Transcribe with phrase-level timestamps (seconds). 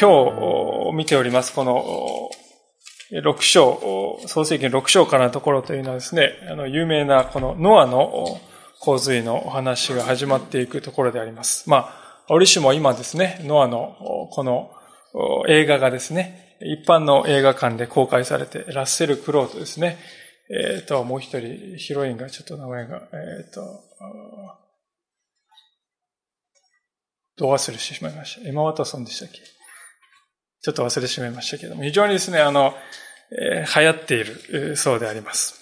[0.00, 0.08] 今
[0.90, 2.19] 日見ております、この
[3.20, 8.40] 6章、創世記の6章からのところというのはですね、あの、有名なこのノアの
[8.80, 11.68] 洪水のお話が始まっていくところであります。
[11.68, 11.94] ま
[12.26, 13.96] あ、折しも今ですね、ノアの
[14.32, 14.70] この
[15.48, 19.98] 映画がですね、一般の映画館で公開されて、ラッセル・クローとですね、
[20.50, 23.60] えっ、ー、と、もう一人ヒロインがちょっと名前が、えっ、ー、と、
[27.36, 28.48] どう忘れしてしまいました。
[28.48, 29.38] エマ・ワトソンでしたっけ？
[30.62, 32.74] ちょっと忘れてしまいましたけども、非常にですね、あの、
[33.30, 35.60] え、流行っているそうであります。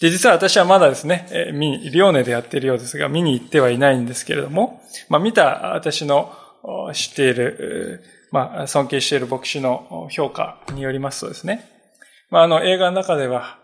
[0.00, 6.32] で、実は私はまだですね、えー、見、リオネでやっているようですが、見に行ってはいないんですけれども、まあ見た私の
[6.92, 11.68] 知っている、まあ尊敬している牧師の評価によりますとですね、
[12.30, 13.58] まああの映画の中では、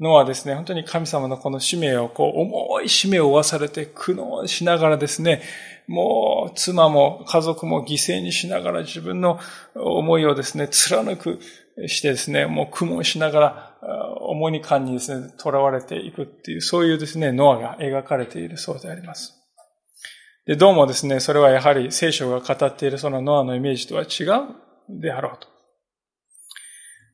[0.00, 5.42] ノアですね、本当に神様のこの使命を、こう、重い使命を負わされて苦悩しながらですね、
[5.86, 9.38] もう妻も家族も犠牲にしながら自分の
[9.74, 11.38] 思いをですね、貫く
[11.86, 13.78] してですね、もう苦悶しながら、
[14.20, 19.34] 重荷感にですね、囚われていくっていう、そういうですね、ノアが描かれているそうであります。
[20.46, 25.48] で、どうもですね、それはやはり聖書が語っているそのノアのイメージとは違うであろうと。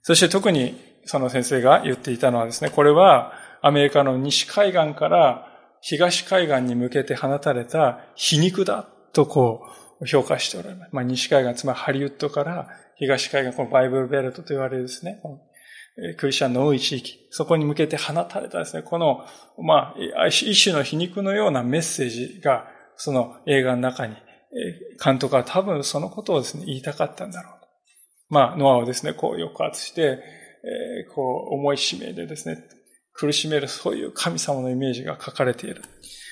[0.02, 0.74] そして特に
[1.04, 5.46] その先生が言っていたのはですね、これはアメリカの西海岸から
[5.80, 10.88] 東海岸に向けて放たれた皮肉だとこう評価しておられます。
[10.92, 15.20] まあ、西海岸、つまりハリウッドから東海岸、このバイブルベルトと言われるですね、
[16.18, 19.26] クリスチャンの多い地域、そこに向けて放たれたですね、この、
[19.58, 24.16] まあ、一種の皮肉のようなメッセージが、その映画の中に、
[25.02, 27.54] 監督は多分そのことをですね、言いたかったんだろう。
[28.28, 30.22] まあ、ノアをですね、こう抑圧して、
[30.62, 32.64] えー、こう、重い使命でですね、
[33.12, 35.82] 苦しめる、そういう神様のイメージが書かれている。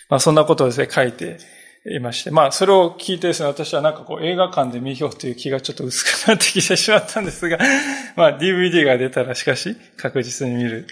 [0.09, 1.39] まあ、そんなことをですね、書いて
[1.97, 2.31] いまして。
[2.31, 7.59] まあ、それを聞いてですね、私はなんかこう、映画館で見ようという気がちょっと薄くなってきてしまったんですが、
[8.17, 10.87] まあ、DVD が出たらしかし、確実に見る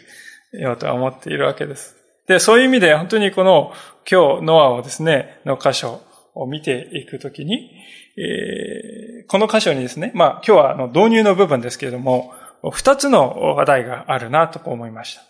[0.53, 1.97] ようとは思っているわけです。
[2.27, 3.73] で、そういう意味で、本当にこの、
[4.11, 6.03] 今日、ノアをですね、の箇所
[6.35, 7.71] を見ていくときに、
[8.19, 12.33] えー、この箇所にですね、まあ、今日はあの導入の部分ですけれども、
[12.73, 15.23] 二つの話題があるなと思いました。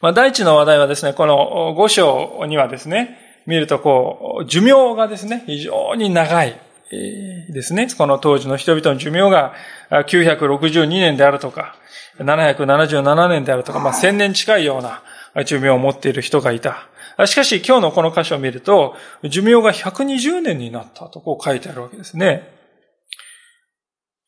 [0.00, 6.58] まあ、第一の話題はですね、この五章にはですね、見るとこう、寿命がですね、非常に長い
[6.90, 7.88] ですね。
[7.96, 9.54] この当時の人々の寿命が
[9.90, 11.76] 962年であるとか、
[12.18, 15.02] 777年であるとか、まあ、1000年近いような
[15.44, 16.88] 寿命を持っている人がいた。
[17.26, 18.94] しかし今日のこの箇所を見ると、
[19.28, 22.48] 寿命が120年になったとこう書いてあるわけですね。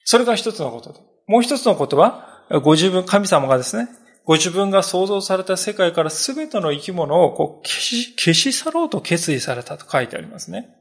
[0.04, 1.00] それが一つのことで。
[1.26, 3.88] もう一つのことは、ご自分、神様がですね、
[4.24, 10.76] ご自分が創造された世界から全ての生き物をこう消し、消し去ろうと決意されたと書いてありますね。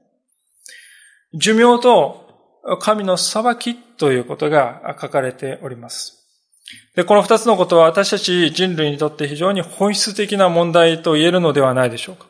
[1.33, 2.31] 寿命と
[2.79, 6.21] 神の裁きということが書かれております。
[6.95, 12.27] で、この二つのことは私たち人類にとって非常に本質的な問題と言えるのではないでしょうか。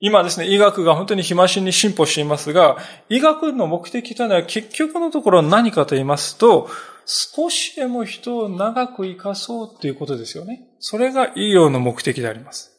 [0.00, 2.78] 今ですね、医学が本当に日増しに進歩していますが、
[3.08, 6.68] 医学の目的というのは結局のところ何かと言いますと、
[7.06, 10.68] 少しでも人を長く生かそうということですよね。
[10.80, 12.72] それが医療の目的であります。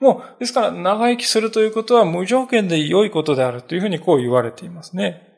[0.00, 5.33] もう、ですから長生きするということは無条件で良いことであるというふうにこう言われていますね。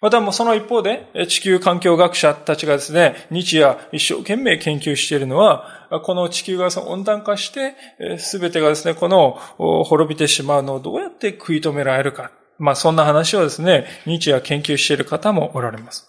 [0.00, 7.74] またもその一方で、地球環境学者たちがですね、日夜一生懸命研究しているのは、この地球が温暖化して、
[8.18, 12.30] すべてがですね、この滅びてしまうのをどうやって食い止められるか。
[12.58, 16.08] まあそんな話をですね、日夜研究している方もおられます。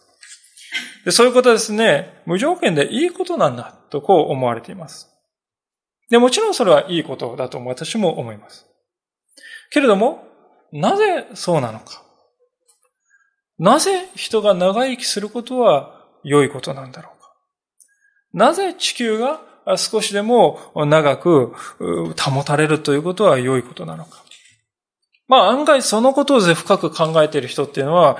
[1.05, 5.09] でそういうことはですね、無条件でいいことなんだとこう思われています。
[6.09, 8.67] で、もちろんそれはいいことだと私も思います。
[9.71, 10.23] けれども、
[10.71, 12.03] なぜそうなのか。
[13.59, 17.33] なぜ人が長生きすることは良いことなんだろうか？
[18.33, 19.41] なぜ地球が
[19.77, 21.53] 少しでも長く
[22.17, 24.23] 保たれるということは良いことなのか？
[25.27, 28.17] まあ案外そのことを深く考えている人っていうのは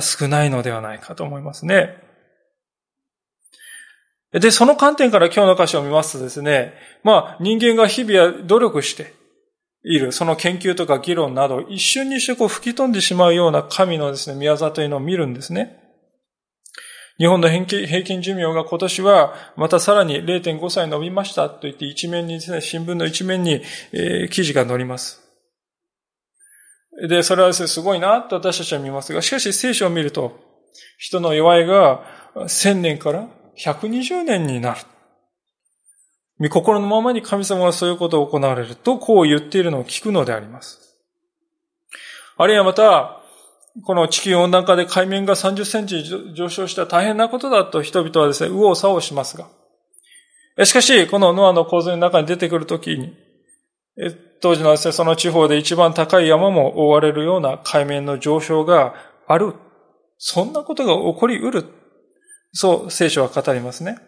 [0.00, 2.02] 少ないのではないかと思いますね。
[4.32, 6.74] で、その観点から今日の箇所を見ますとですね、
[7.04, 9.14] まあ人間が日々努力して
[9.88, 15.82] いる、その研究とか議論など一瞬にしてこう吹き飛んでしまうような神のですね、宮沢というのを見るんですね。
[17.16, 23.62] 日本の平均寿命が今年はまたさらに0.5歳伸びましたと言って一面にですね、新聞の一面に、
[23.92, 25.22] え、記事が載ります。
[27.08, 30.38] で、それはですね、すごいなと私たちは見ますが、しかし聖書を見ると、
[30.98, 33.26] 人の弱いが1000年から
[33.56, 34.80] 120年になる。
[36.38, 40.96] 見心のままに神様がそういうことを行われると、こう言っているのを聞くのであります。
[42.36, 43.20] あるいはまた、
[43.84, 46.04] この地球温暖化で海面が30センチ
[46.34, 49.48] 上昇した大変なことだと人々はですね、右往左往しますが。
[50.64, 53.16] しかし、このノアの洪水の中に出てくるときに、
[54.40, 58.94] 当時のですね、その地方で一番高い山も覆われるような海面の上昇が
[59.26, 59.54] ある。
[60.18, 61.64] そんなことが起こり得る。
[62.52, 63.98] そう聖書は語りますね。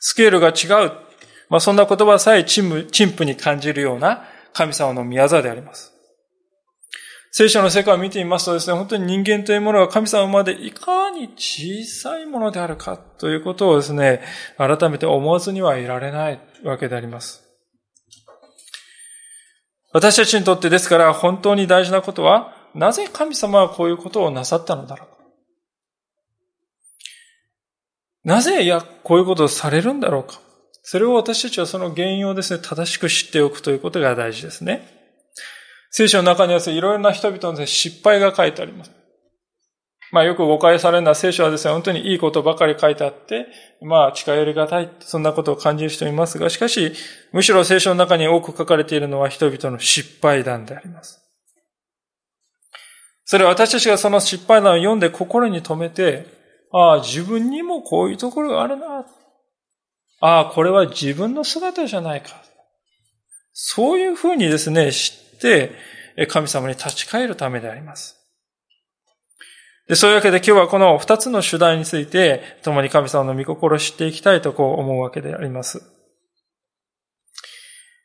[0.00, 1.05] スケールが違う。
[1.48, 5.92] まあそんな言葉さえ陳腐に感じるような神様の宮沢であります。
[7.38, 14.22] 聖書の世界を見てみますとですね、本当に人間というものが神様までいかに小さいものであるかということをですね、
[14.56, 17.44] 改めて思わずにはいられないわけであります。
[19.92, 25.16] 私たちにとってですから本当に大事なことは、なぜ神様はこういうことをなさったのだろうか。
[28.24, 30.40] なぜ、いや、こういうことをされるんだろうか。
[30.88, 34.86] それを私たちはその原因をですね、正しく知っておくということが大事ですね。
[35.90, 38.92] 聖書の中にはですね、いろいろな人々の失敗が書いてあります。
[40.12, 43.48] まあよく誤解されるのは聖書はですね、本当にいいことばかり書いてあって、
[43.82, 46.92] まあ近寄りがたい、そんなことを感じる人いますが、しかし、
[47.32, 51.20] むしろ聖書の中に多く書かれているのは人々の失敗談であります。
[53.24, 56.26] それは私たちがその失敗談を読んで心に留めて、
[56.70, 59.04] ああ、自分にもこういうところがあるな。
[60.20, 62.42] ああ、これは自分の姿じゃないか。
[63.52, 65.72] そういうふうにですね、知って、
[66.28, 68.16] 神様に立ち返るためであります。
[69.88, 75.82] でそういうわけで今日はこの二つの主題について、共に神様の御心を知っていきたいとこう思うわけであります。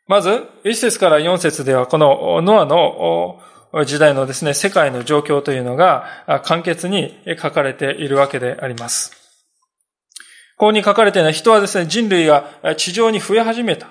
[0.07, 3.39] まず、一節から四節では、このノアの
[3.85, 9.20] 時代のですね、世界の状況というのが簡潔に書かれているわけであります。
[10.61, 12.45] ここに書かれているのは人はですね、人類が
[12.77, 13.87] 地上に増え始めた。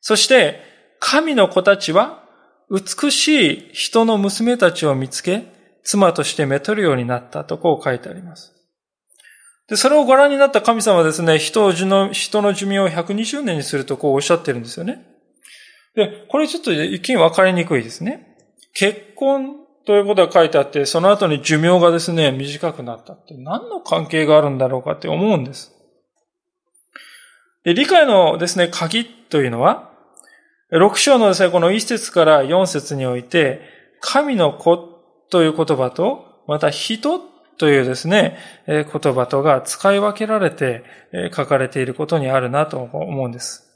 [0.00, 0.60] そして、
[1.00, 2.22] 神の子たちは
[2.70, 5.52] 美しい人の娘たちを見つけ、
[5.82, 8.54] 妻としてめとるようになったとこう書いてあります。
[9.68, 15.04] で、それをご覧になった神様はですね、人を人の寿命を120年にするとこうおっしゃってるんですよね。
[15.96, 18.36] で、これちょっと一見分かりにくいですね。
[18.74, 19.56] 結婚
[19.90, 25.72] ということが書いてあって、その後に寿命がですね、短くなったって何の関係があるんだろうかって思うんです。
[27.64, 29.90] で理解のですね、鍵というのは、
[30.70, 33.62] 6章のですね、この1節から4節において、
[34.00, 34.76] 神の子
[35.28, 37.18] という言葉と、また人
[37.58, 38.38] というですね、
[38.68, 40.84] 言葉とが使い分けられて
[41.34, 43.69] 書かれていることにあるなと思うんです。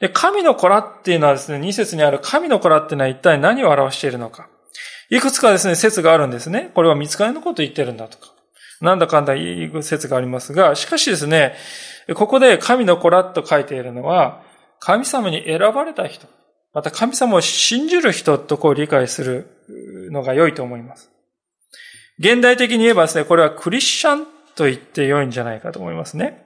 [0.00, 4.48] で、神の子らっていうのはですね、2節にある神の子らっていうのは一体何を表しているのか。
[5.10, 6.70] いくつかですね、説があるんですね。
[6.74, 8.32] これは見つかりのことを言ってるんだとか。
[8.80, 11.54] なんだかんだ言う説がありますが、しかしですね、
[12.14, 14.42] ここで神の子らと書いているのは、
[14.80, 16.26] 神様に選ばれた人、
[16.72, 19.46] また神様を信じる人とこう理解する
[20.10, 21.10] のが良いと思います。
[22.18, 26.44] 現代的に言えばですね、これはクリスチャンと言って良いんじゃないかと思いますね。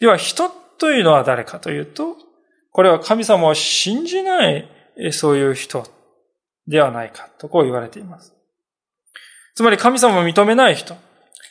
[0.00, 2.16] では、人というのは誰かというと、
[2.70, 4.68] これは神様を信じない
[5.12, 5.86] そういう人
[6.66, 8.34] ではないかとこう言われています。
[9.54, 10.96] つまり神様を認めない人、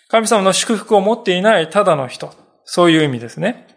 [0.10, 2.34] 神様の祝福を持っていないただの人、
[2.66, 3.68] そういう意味ですね。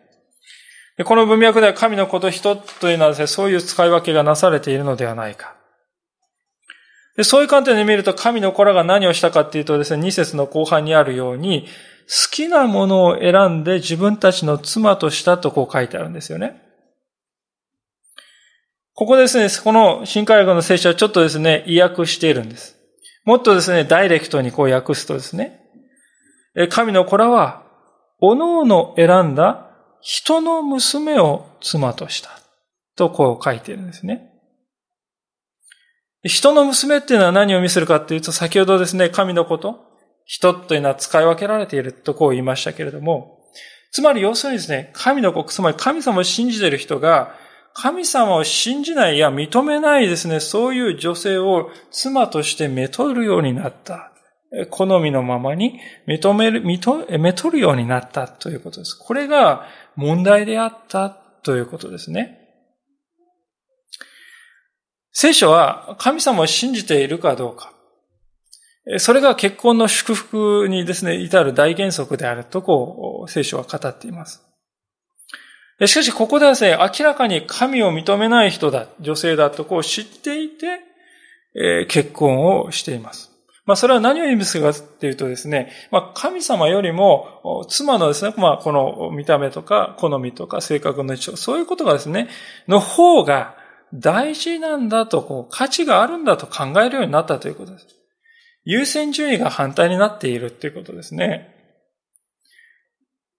[1.05, 5.55] この文脈では神のこと人というのはですね、そういう使い分けがなされているのではないか。
[7.23, 11.69] そういう観点で見ると神の子らが何をしたかっていうとですね、2節の後半にあるように、
[12.07, 16.63] 好きなものを選んで自分たちの妻としたとこう書いてあるんですよね。
[18.95, 22.77] ここですね、この新海学の聖書はちょっとですね、意訳しているんです。
[23.25, 25.61] もっとですね、ダイレクトにこう訳すとですね、
[26.71, 27.65] 神の子らは、
[28.21, 29.71] おのおの選んだ
[30.01, 32.31] 人の娘を妻とした。
[32.97, 34.31] とこう書いているんですね。
[36.23, 39.94] 人の娘っていうのは何を見せるかっていうと、先ほどですね、神のこと、
[40.25, 43.39] 人というのは使い分けられているとこう言いましたけれども、
[43.93, 47.37] つまり要するにですね、神の子、つまり神様を信じている人が、
[47.75, 54.13] 神様を信じないや認めないですね、そういう女性を妻としてめとるようになった。
[54.71, 58.97] 好みのままに認める、認めとるようになったということです。
[58.97, 59.67] これが
[59.97, 62.39] 問題であったということですね。
[65.11, 67.74] 聖書は神様を信じているかどうか。
[68.99, 74.43] それが結婚の祝福にですね、至る大原則であると、こう、聖書は語っています。
[75.87, 80.81] しかし、ここではですね、明らかに神を認めない人だ、女性だとこう知っていて、
[81.57, 83.31] え、結婚をしています。
[83.65, 92.29] まあ、それは何を意味するかっていうとですね、まあ、神様よりも、妻のですね、まあ、この見た目とか、好みとか、性格の一応、そういうことがですね、
[92.69, 93.57] の方が
[93.95, 97.87] 大事なんだと、こう、価値があるんだと考えるようになったということです。
[98.65, 101.55] 優先順位が反対になっているということですね。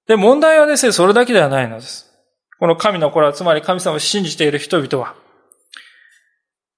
[0.08, 2.12] で、問題はですね、それだけではないのです。
[2.60, 5.15] この神の子ら、つまり神様を信じている人々は、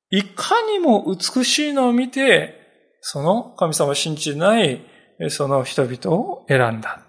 [0.10, 2.56] いかにも美しいのを見て、
[3.02, 4.82] その神様を信じない
[5.30, 7.04] その人々を選んだ。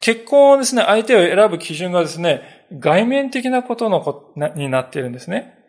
[0.00, 5.63] 結婚をですね、相手を選ぶ基準がですね、外面的なことのこになっているんですね。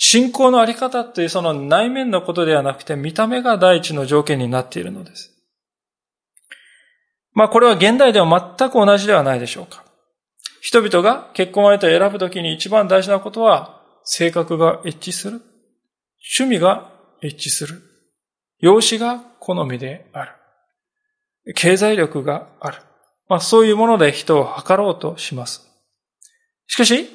[0.00, 5.34] 信仰のあり方というその内面のことではなくて、見た目が第一の条件になっているのです。
[7.34, 9.84] まあこれは現代では全く同じではないでしょうか。
[10.60, 15.42] 人々が結婚相手を選ぶときに一番大事なことは、性格が一致する。
[16.38, 17.82] 趣味が一致する。
[18.60, 20.32] 容姿が好みである。
[21.56, 22.82] 経済力がある。
[23.28, 25.68] まあそういうもので人を測ろうとします。
[26.68, 27.08] しかし、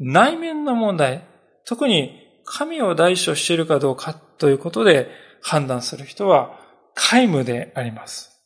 [0.00, 1.22] 内面の問題、
[1.64, 5.10] 特に神を代償しているかどうかということで
[5.42, 6.58] 判断する人は
[6.94, 8.42] 皆無であります。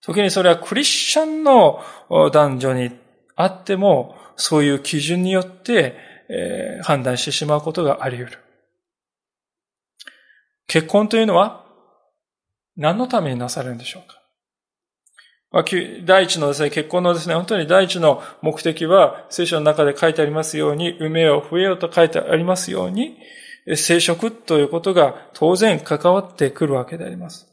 [0.00, 2.90] 時にそれはクリスチャンの男女に
[3.36, 5.96] あっても、そういう基準によって、
[6.30, 8.38] え判断してしまうことがあり得る。
[10.66, 11.64] 結婚というのは
[12.76, 14.17] 何のためになされるんでしょうか？
[15.50, 23.16] 第一のですね、結婚のですね、本当に第一の目的は、聖書の中で書いてありますように、埋めよう、増えようと書いてありますように、
[23.76, 27.48] 生殖ということが当然関わってくるわけであります。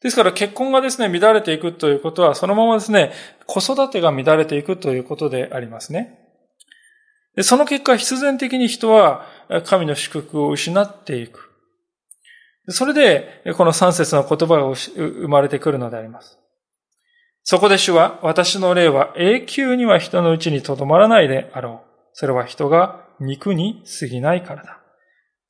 [0.00, 3.12] ですから結婚がですね、乱れていくということは、そのままですね、
[3.46, 6.18] 子育てが乱れていくということでありますね。
[7.40, 9.26] その結果、必然的に人は
[9.64, 11.50] 神の祝福を失っていく。
[12.68, 16.37] それで、この三節の言葉が生まれてくるのであります。
[17.50, 21.88] そこで主は、私の霊は永久には人のうちにとどまらないであろう。
[22.12, 24.82] それは人が肉に過ぎないからだ。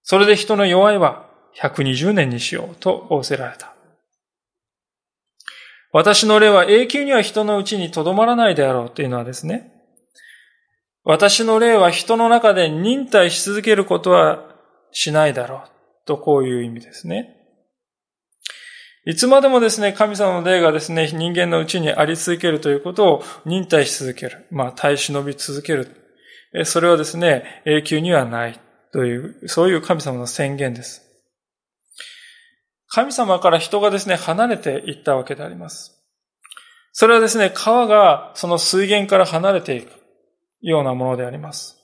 [0.05, 1.28] それで人の弱いは
[1.61, 3.75] 120年にしようと仰せられた。
[5.93, 9.73] 私の霊は永久には人のうちにとどまらないであろうというのはですね、
[11.02, 14.55] 私の霊は人の中で忍耐し続けることは
[14.93, 17.38] しないだろうとこういう意味ですね。
[19.07, 24.47] いつまでもですね、神様の霊がですね、人間のうちにあり続けるということを忍耐し続ける。
[24.50, 25.88] まあ、耐え忍び続ける。
[26.64, 28.61] それはですね、永久にはない
[28.93, 31.02] という、そういう神様の宣言です。
[32.88, 35.95] 神様から人がですね、離れていったわけであります。
[36.93, 39.90] それはですね、川がその水源から離れていく
[40.62, 41.76] ようなものであります。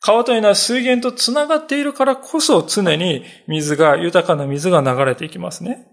[0.00, 5.86] 川というのは水源と繋がっているからこそ常に水が、豊かな水が流れていきますね。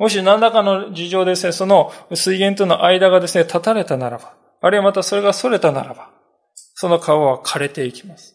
[0.00, 6.08] もし何らかの事情ですね、その水源との間がですね、立たれたならば、あるいはまたそれが逸れたならば、
[6.54, 8.34] その川は枯れていきます。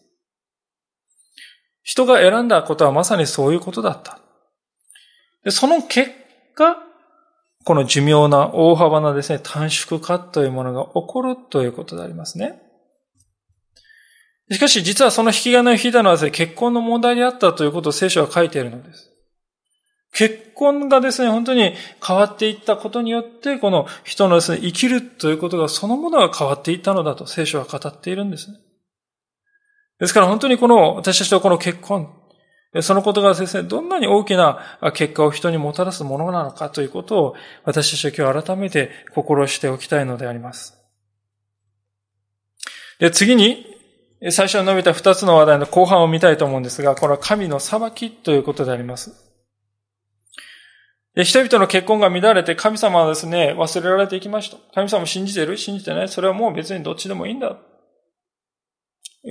[1.82, 4.20] 人が選んだことはまさにそういうことだった。
[5.42, 6.12] でその結
[6.54, 6.76] 果、
[7.64, 12.62] この寿命な大幅なですね、短縮化というものが起こるということでありますね。
[14.52, 19.15] しかし実はその引き金を引いたのはですね、結婚の問題であったということを聖書は書いているのです。
[20.16, 28.56] 結婚がですね、本当に変わっていったことによって、この人のですね、生きるということがそのものが変わっていったのだと聖書は語っているんですね。
[30.00, 32.10] ですから本当にこの、私たちとこの結婚、
[32.80, 40.78] そのことがですね、どんなに大きな結果を人にもたらすものなのかということを私たちは今日改めて心しておきたいのであります。
[43.00, 43.66] で、次に、
[44.30, 49.25] 最初に述べた二つの話題の後半を見たいと思うんですが、これは神の裁きということであります。
[51.24, 54.58] 人々の結婚が乱れて神様はですね、忘れられていきました。
[54.74, 55.56] 神様信じてる？
[55.56, 56.08] 信じてない？
[56.08, 57.56] それはもう別にどっちでもいいんだ。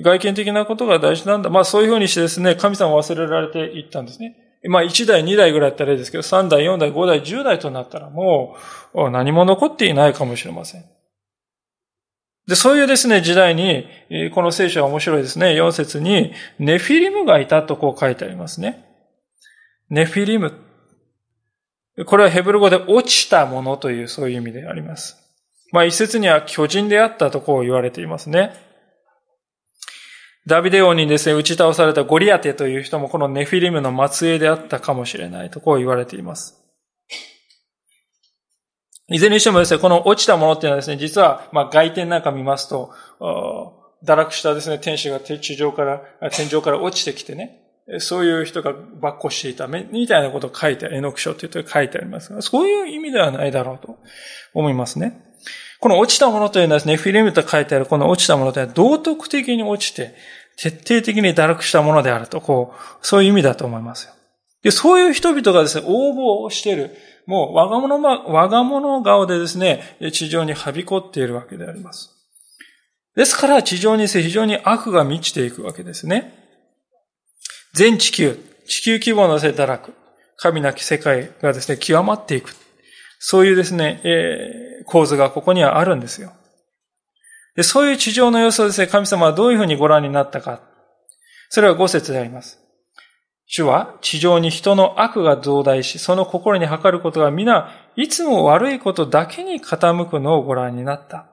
[0.04, 1.50] 外見的なことが大事なんだ。
[1.50, 4.36] まあそういうふうにしてですね、神様忘れられていったんですね。
[4.68, 8.58] まあ1代、2代ぐらいだったらいいですけど、3代、4代、5代、10代となったらも
[8.96, 10.84] う何も残っていないかもしれません。
[12.48, 13.88] で、そういうですね、時代に、
[14.34, 15.48] この聖書は面白いですね。
[15.50, 18.86] 4節に、ネフィリムがいたとこう書いてありますね。
[19.90, 20.65] ネフィリム。
[22.04, 25.18] これはヘブル語で落ちたものというそういう意味であります。
[25.72, 28.52] まあ一説には巨人であったとこう言われていますね。
[30.48, 36.62] ダビデ王にですね、打ち倒されたゴリアテという人もこのネフィリムの末裔であったかもしれないとこう言われています。
[39.08, 42.92] いずれにしてもですね、この落ちたものっていうのはですね、実は、まあ外典なんか見ますと、
[44.04, 47.65] 堕落したですね、天使が地上から、天井から落ちてきてね、
[48.00, 54.00] そういう人がばっこしていた、みたいなことを書いて、絵の句書というと書いてありますが、そういう意味ではないだろうと
[54.54, 55.22] 思いますね。
[55.80, 60.16] この落ちたものというのはですね、フィレムと書いてあるこの落ちたものというのは道徳的に落ちて、
[60.58, 64.14] 徹底的に堕落したものであると、こう、そういう意味だと思いますよ。
[64.64, 66.96] で、そういう人々がですね、応募をしている、
[67.28, 72.12] もう我が物、我が物顔でですね、地上にはびこっているわけであります。
[73.16, 76.45] ですから地上に非常に悪が満ちていくわけですね。
[77.76, 79.94] 全地球、地球規模のせ堕落、
[80.38, 82.56] 神なき世界がですね、極まっていく。
[83.20, 86.32] そういうですね、えー、構図がここにはあるんですよ。
[87.58, 90.62] でそういう地上の様子をですね、神様はどういうふうにご覧になったか。
[91.50, 92.60] それは五節であります。
[93.46, 101.28] 主は地上に人の悪が増大し、その心に測ることが皆、いつも悪いことだけに傾くのをご覧になった。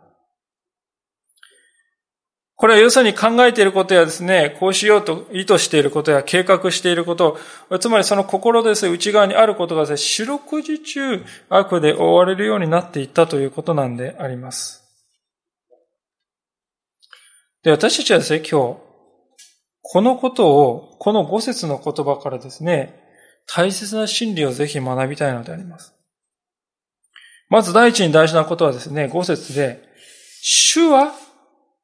[2.63, 7.37] これは要するに考えていることやですね、こうしようと意図していることや計画していること、
[7.81, 14.85] つまりその心ですね、内側にあることがですね、四六時中悪で覆われるようになっていったということなんであります。
[17.65, 18.77] で、私たちはですね、今日、
[19.83, 22.95] このことを、この五節の言葉からですね、
[23.49, 25.97] 大切な真理をぜひ学びたいのであります。
[27.49, 29.83] まず第一に大事なことはですね、五節で、
[30.43, 31.13] 主は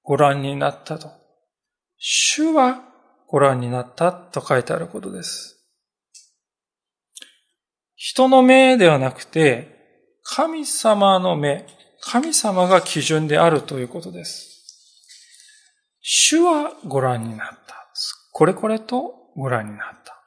[0.09, 1.11] ご覧になったと。
[1.99, 2.81] 主は
[3.27, 5.63] ご覧になったと書いてあることです。
[7.95, 9.69] 人の目ではなくて、
[10.23, 11.67] 神様の目、
[12.01, 14.49] 神様が基準であるということです。
[16.01, 17.91] 主はご覧になった。
[18.33, 20.23] これこれとご覧になった。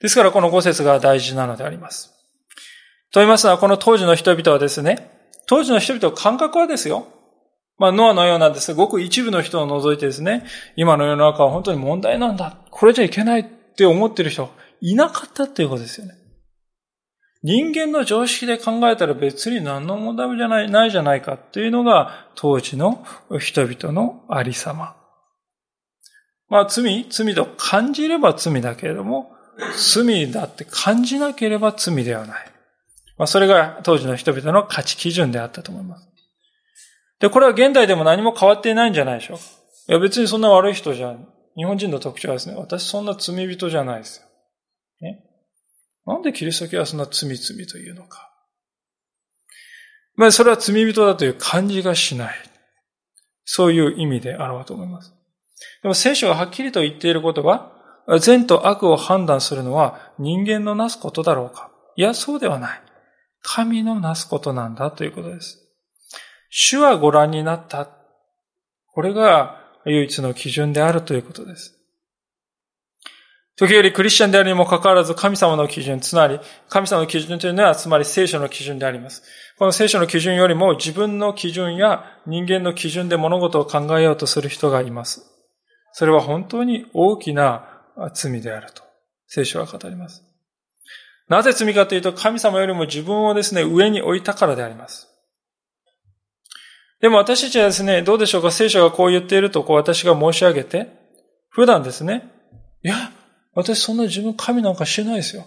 [0.00, 2.08] ですからこの五節が大事なのであります。
[3.12, 7.06] と言いますのは、この当時の人々はですね、当時の人々感覚はですよ。
[7.80, 10.44] まあ、ノアのようなですね、ごく一部の人を除いてですね、
[10.76, 12.58] 今の世の中は本当に問題なんだ。
[12.70, 14.50] これじゃいけないって思ってる人、
[14.82, 16.12] いなかったっていうことですよね。
[17.42, 23.02] 人間の常識で考えたら別に何の問題もじゃない、ないじゃないかっていうのが当時の
[23.38, 24.94] 人々のありさま。
[26.50, 29.32] まあ罪、罪と感じれば罪だけれども、
[29.94, 32.52] 罪だって感じなければ罪ではない。
[33.16, 36.09] まあそれが当時の人々の価値基準であったと思います。
[37.20, 39.38] で、これは現代でも何も変わっていないんじゃないでしょう。
[39.88, 41.16] いや、別にそんな悪い人じゃ、
[41.56, 44.26] 日本人の特徴はですね、私そんな罪人じゃないですよ。
[45.00, 45.24] ね。
[46.06, 48.30] なんでキリスト教はそんな罪罪というのか。
[50.16, 52.34] まあ、それは罪人だという感じがしない。
[53.44, 55.12] そういう意味であろうと思います。
[55.82, 57.72] でも聖書がはっきりと言っていることは、
[58.20, 62.82] 善と悪を判断するのは人間のなすことだろうかいや、そうではない。
[63.42, 65.59] 神のなすことなんだということです。
[66.50, 67.88] 主はご覧になった。
[68.92, 71.76] これが唯一の基準であるということです。
[73.56, 79.22] 時折クリスチャンであるにもかかわらず神様の基準、つまり神様の基準というのはつまり聖書の基準であります。
[79.58, 85.30] この聖書の基準よりも自分の基準や人間の基準で物事を考えようとする人がいます。
[85.92, 87.82] それは本当に大きな
[88.14, 88.82] 罪であると
[89.26, 90.24] 聖書は語ります。
[91.28, 95.09] なぜ罪かというと神様よりも自分をですね、上に置いたからであります。
[97.00, 98.50] でも私たちはですね、どうでしょうか？
[98.50, 100.88] 聖書がこう言っているとこう私が申し上げて、
[101.48, 102.30] 普段ですね、
[102.84, 103.10] いや、
[103.54, 105.46] 私そんな自分神なんかしてないですよ。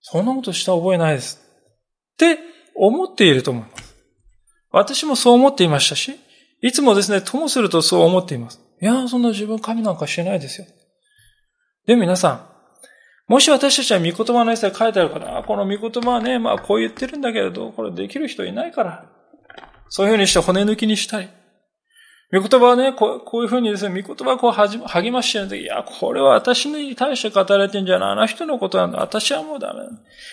[0.00, 1.40] そんなことした覚えないです。
[2.14, 2.38] って
[2.74, 3.94] 思っていると思います。
[4.70, 6.14] 私もそう思っていましたし、
[6.62, 8.60] いつもですね、ともするとそう思っています。
[8.80, 10.66] いや、そんな自分神なんかしてないですよ。
[11.86, 19.10] で皆さん、もし私たちは御言葉の一切書いてあるから、この御言葉はね、まあこう言ってるんだけれど、これできる人いないから。
[19.88, 21.38] そういうふうにして骨抜きにしたい。
[22.30, 28.10] 御言葉はね、こうこういうふうにですね、御言葉をこう励ましてるんで、いや、これは私に対して語られてんじゃない。
[28.10, 28.98] あの人のことなんだ。
[28.98, 29.80] 私はもうダメ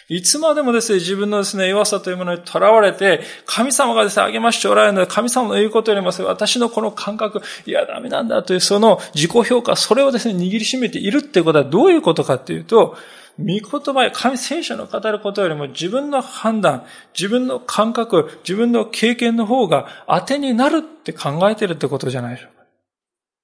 [0.09, 12.97] いつまでもですね、自分のですね、弱さというものに囚われて、神様がですね、励ましておられるので、神様の言うことよりも私のこの感覚、いや、ダメなんだというその自己評価、それをですね、握りしめているっていうことはどういうことかっていうと、
[13.37, 22.63] 御言葉や神聖書の語ることよりも自分の判断、自分の感覚、自分の経験の方が当てになるって考えてるってことじゃないでしょうか。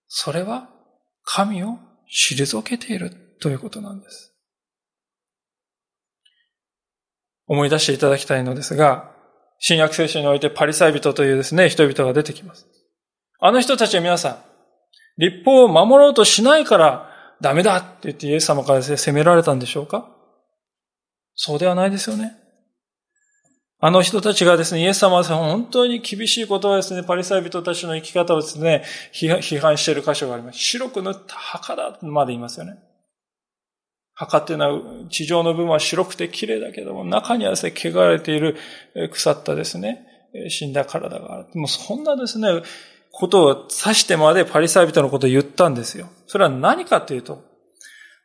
[0.07, 0.69] それは
[1.23, 1.77] 神を
[2.09, 4.33] 退けているということなんです。
[7.47, 9.11] 思い出していただきたいのですが、
[9.59, 12.65] 新約聖書においてパリサイ人というですね、人々が出てきます。
[13.39, 14.37] あの人たちは皆さん、
[15.17, 17.10] 立法を守ろうとしないから
[17.41, 20.09] ダメだって言ってイエス様から責められたんでしょうか？
[21.33, 22.37] そうではないですよね。
[23.83, 30.59] あの人たちがですね、イエス様は本当に厳しいことはですね、パリサイ人たちの生き方をですね、批判している箇所があります。
[30.59, 32.75] 白く塗った墓だまで言いますよね。
[34.13, 38.55] 墓っていうのは地上の部分は白くて綺麗だけども、中にはですね、汚れている
[39.11, 40.05] 腐ったですね、
[40.49, 41.47] 死んだ体がある。
[41.55, 42.47] もうそんなですね、
[43.11, 46.07] ことを指してまでパリサイ人のことを言ったんですよ。
[46.27, 47.43] それは何かというと、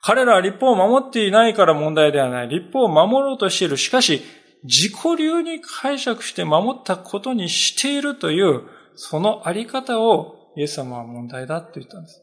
[0.00, 2.48] 彼らは立法を守っていないから問題ではない。
[2.48, 3.76] 立法を守ろうとしている。
[3.76, 4.22] しかし、
[4.62, 8.62] 自己流に解釈して守ったことにしているという、
[8.94, 12.22] そのあり方をイエス様は問題だと言ったんです。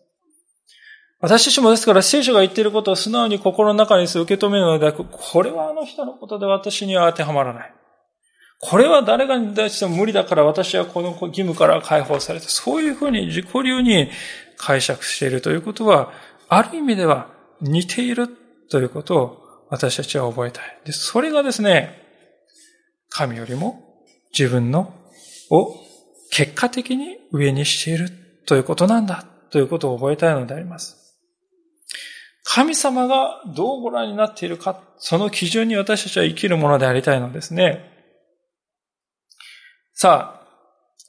[1.19, 7.73] 私たちもですから聖書が言っていることを素直に心の中に受け止めるのではなく、これはあの人のことで私には当てはまらない。
[8.65, 14.09] これは誰がに対しても無理だから私はこの義務から解放されて、そういうふうに自己流に
[14.55, 16.13] 解釈しているということは、
[16.47, 17.27] ある意味では
[17.59, 18.29] 似ている
[18.69, 20.79] ということを私たちは覚えたい。
[20.85, 22.01] で、それがですね、
[23.09, 23.83] 神よりも
[24.31, 24.93] 自分の
[25.49, 25.75] を
[26.31, 28.09] 結果的に上にしている
[28.45, 31.17] ということなんだということを覚えたいのであります。
[32.45, 37.92] 神様がどうご覧になっているか、その基準に私たちは生きるものでありたいのですね。
[39.93, 40.43] さあ、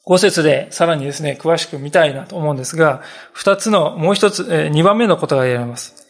[0.05, 6.07] 五節でさらにですね、詳しく見たいなと思うんですが、二つの、もう一つ、二番目のことが言われます。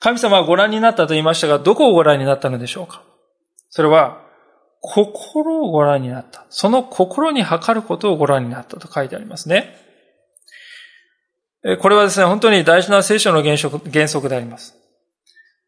[0.00, 3.02] 神様はご覧になったと言いましたが、どこをご覧になったのでしょうか？
[3.70, 4.26] それは、
[4.80, 6.46] 心をご覧になった。
[6.50, 9.76] その心に測ることをご覧になったと書いてありますね。
[11.80, 14.76] これはですね、本当に大事な聖書の原則原則であります。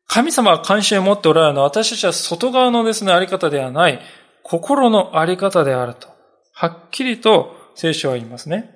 [0.06, 4.00] 神様は関心を持っておられるのは私たちは外側のですね、あり方ではない、
[4.44, 6.08] 心のあり方であると、
[6.60, 8.70] はっきりと聖書は言いますね。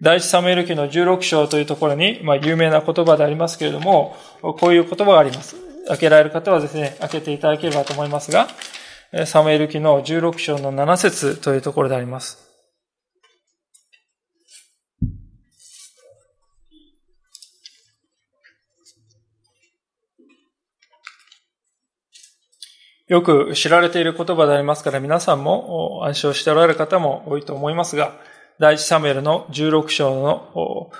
[0.00, 5.56] 第一サムエル記の16章というところに、まあ、有名な言葉でありますけれども、こういう言葉があります。
[5.88, 8.48] 開けられる方はですね、開けていただければと思いますが、
[9.26, 12.45] サムエル記の16章の7節というところであります。
[23.08, 28.14] よく知られている言葉でありますから皆さんも暗唱しておられる方も多いと思いますが、
[28.58, 30.90] 第一サムエルの16章の、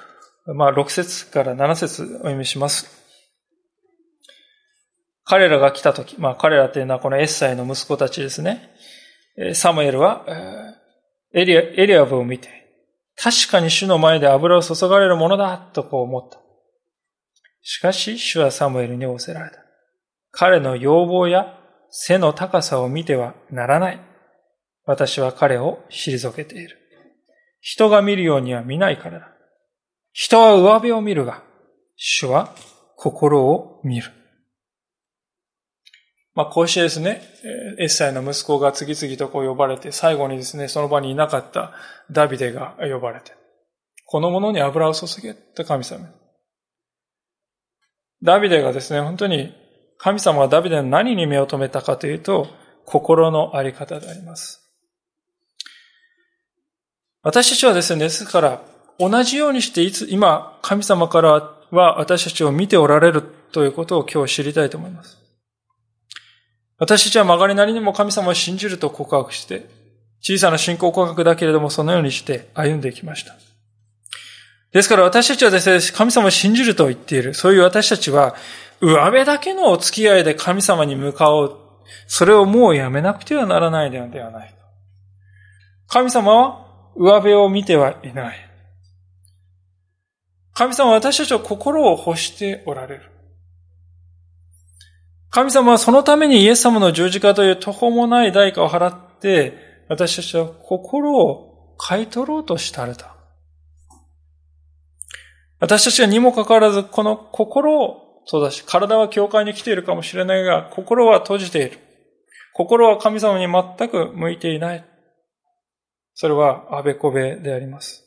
[0.55, 3.05] まあ、6節から7節お読みします。
[5.25, 8.71] 彼らが来たとき、まあ彼らというのはこのエッサイの息子たちですね。
[9.55, 10.25] サムエルは
[11.35, 12.49] エリアエリアブを見て、
[13.17, 16.39] 確かに主の前で油を注がれるものだとこう思った。
[17.63, 19.59] しかし主はサムエルに仰せられた。
[20.31, 21.56] 彼の要望や
[21.91, 24.01] 背の高さを見てはならない。
[24.85, 26.79] 私は彼を退けている。
[27.61, 29.33] 人が見るようには見ないからだ。
[30.13, 31.43] 人は上辺を見るが、
[31.97, 32.55] 主は
[32.97, 34.13] 心を見る。
[36.35, 37.23] まあ、こうしてですね、
[37.79, 41.73] エッサイの息子が次々とこう呼ばれて、最後にですね、その場にいなかった
[42.11, 43.33] ダビデが呼ばれて、
[44.05, 46.09] この者に油を注げと神様。
[48.23, 49.55] ダビデがですね、本当に
[49.99, 52.49] 神様はダビデの何に目を留めたかというと、
[52.85, 54.63] 心のあり方であります。
[57.23, 58.63] 私たちはですね、ですから、
[58.99, 65.19] 同じようにしていつ、今、神様からは私たちを見ておられるということを今日知りたいと思います。
[66.79, 69.67] 私たちは曲がりなりにも神様を信じると告白して、
[70.21, 73.35] 小さな信仰告白だけれどもそのようにして歩んでいきました。
[74.73, 77.35] ですから私たちはですね、神様を信じると言っている。
[77.35, 78.35] そういう私たちは、
[78.81, 81.59] 上辺だけのお付き合いで神様に向かおう。
[82.07, 84.55] それをもうやめなくてはならないのではない。
[85.89, 88.37] 神様は上辺を見てはいない。
[90.53, 93.03] 神様は私たちは心を欲しておられる。
[95.31, 103.15] 神様はそのためにイエス様の十字架という途方もない代価を払って、私たちは心を買い取ろうとしたれた。
[105.61, 111.79] 私たちはにもかかわらず、この心をそうだし、体は教会に来ているかもしれないが、心は閉じている。
[112.55, 114.85] 心は神様に全く向いていない。
[116.15, 118.05] それはあべこべであります。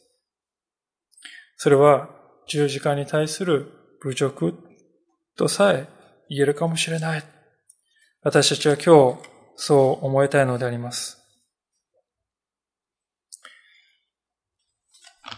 [1.56, 2.10] それは
[2.48, 4.58] 十字架に対する侮辱
[5.38, 5.88] とさえ
[6.30, 7.24] 言えるかもしれない。
[8.22, 11.18] 私たちは今日、そう思いたいのであります。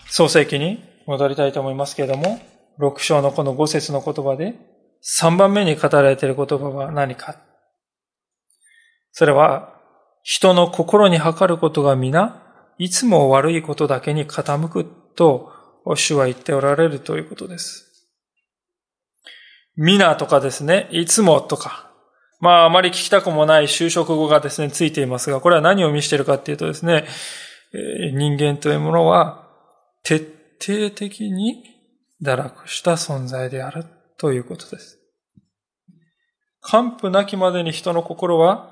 [0.07, 2.39] 創世記に戻りたいと思いますけれども、
[2.77, 4.55] 六章のこの五節の言葉で、
[5.01, 7.35] 三番目に語られている言葉は何か？
[9.11, 9.75] それは、
[10.23, 12.41] 人の心に測ることが皆、
[12.77, 14.85] いつも悪いことだけに傾く
[15.15, 15.51] と
[15.85, 17.87] 主は言っておられるということです。
[19.75, 21.91] 皆とかですね、いつもとか、
[22.39, 27.05] まああまり聞きたくもない就職語がですね、ついていますが、これは何を見しているかっていうとですね、
[28.13, 29.47] 人間というものは
[30.03, 31.63] 徹底的に
[32.21, 33.85] 堕落した存在である
[34.21, 34.99] ということです。
[36.61, 38.71] 完膚なきまでに人の心は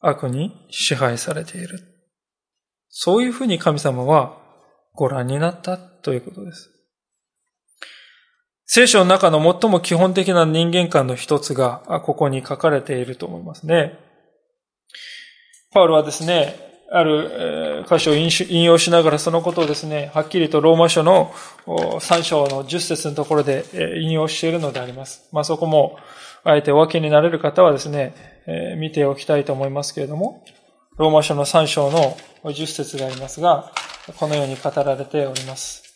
[0.00, 1.80] 悪に支配されている。
[2.90, 4.36] そういうふうに神様は
[4.94, 6.70] ご覧になったということです。
[8.66, 13.98] 聖書の中の最も基本的な人間観の一つが、ここに書かれていると思いますね。
[15.70, 21.32] パウロはですね、ある箇所を引用しながらそのことをですね、はっきりとローマ書の
[21.66, 23.64] 3章の10節のところで
[24.02, 25.28] 引用しているのであります。
[25.32, 25.98] まあそこも、
[26.44, 28.14] あえてお分けになれる方はですね、
[28.78, 30.44] 見ておきたいと思いますけれども、
[30.98, 33.72] ローマ書の3章の10節がありますが、
[34.18, 35.91] このように語られております。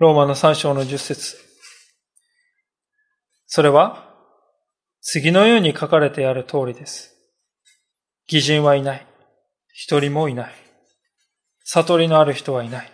[0.00, 1.36] ローマの3章の10節
[3.44, 4.14] それは、
[5.02, 7.14] 次のように書かれてある通りです。
[8.26, 9.06] 偽人はいない。
[9.74, 10.54] 一人もいない。
[11.64, 12.90] 悟りのある人はいない。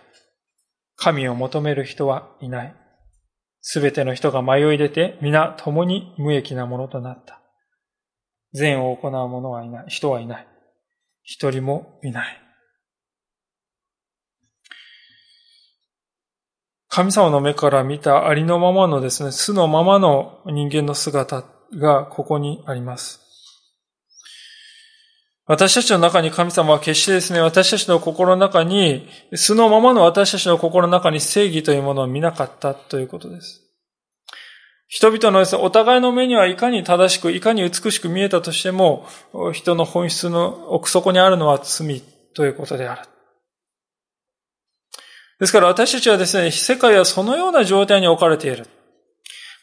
[0.97, 2.75] 神を求める人はいない。
[3.61, 7.41] すべての人が迷い出て、皆共に無益なものとなった。
[8.51, 9.85] 善を行う者はいない。
[9.87, 10.47] 人はいない。
[11.23, 12.46] 一人もいない。
[16.97, 21.43] 神様の目から見たありのままのですね、素のままの人間の姿
[21.75, 23.21] がここにあります。
[25.45, 33.61] 私たちの中に神様は決してですね、私たちの心の中に、素のままの私たちの心の中に正義というものを見なかったということです。
[34.87, 39.05] 人々のですね、お互いの目にはいかに正しく、いかに美しく見えたとしても、
[39.53, 42.01] 人の本質の奥底にあるのは罪
[42.33, 43.01] ということである。
[45.39, 48.67] ですから私たちはですね、世界はそのような状態に置かれている。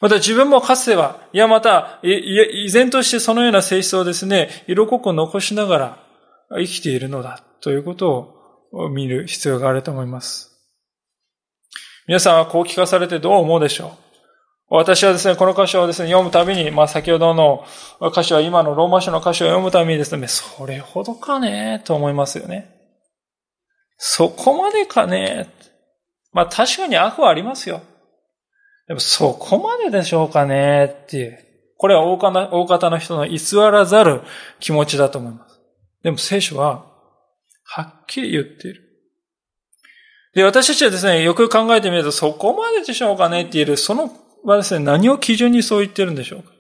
[0.01, 5.99] また自分もかつては、いやまた、依然としてそのような性質をですね、色濃く残しながら
[6.51, 10.53] 生きているのだということを見る必要があると思います。
[12.07, 13.91] 皆さんはこう聞かされてどう思うでしょう？
[14.69, 17.65] 私はですね、この箇所をですね、読むたびに、まあ先ほどの
[18.15, 22.74] 箇所は今のローマ書の箇所を読むたびにですね、それほどかねと思いますよね。
[23.97, 25.49] そこまでかね？
[26.33, 27.83] まあ確かに悪はありますよ。
[28.89, 30.85] でもそこまででしょうかね？
[31.05, 31.39] っていう。
[31.77, 34.23] これは大方の人の偽らざる
[34.61, 35.61] 気持ちだと思います。
[36.03, 36.87] でも聖書は、
[37.65, 38.83] はっきり言っている。
[40.35, 43.43] で、私たちはですね、よく考えてみると、そこまででしょうかね？
[43.43, 44.11] って言える、その
[44.45, 46.51] はですね、何を基準にそう言ってるんでしょうか？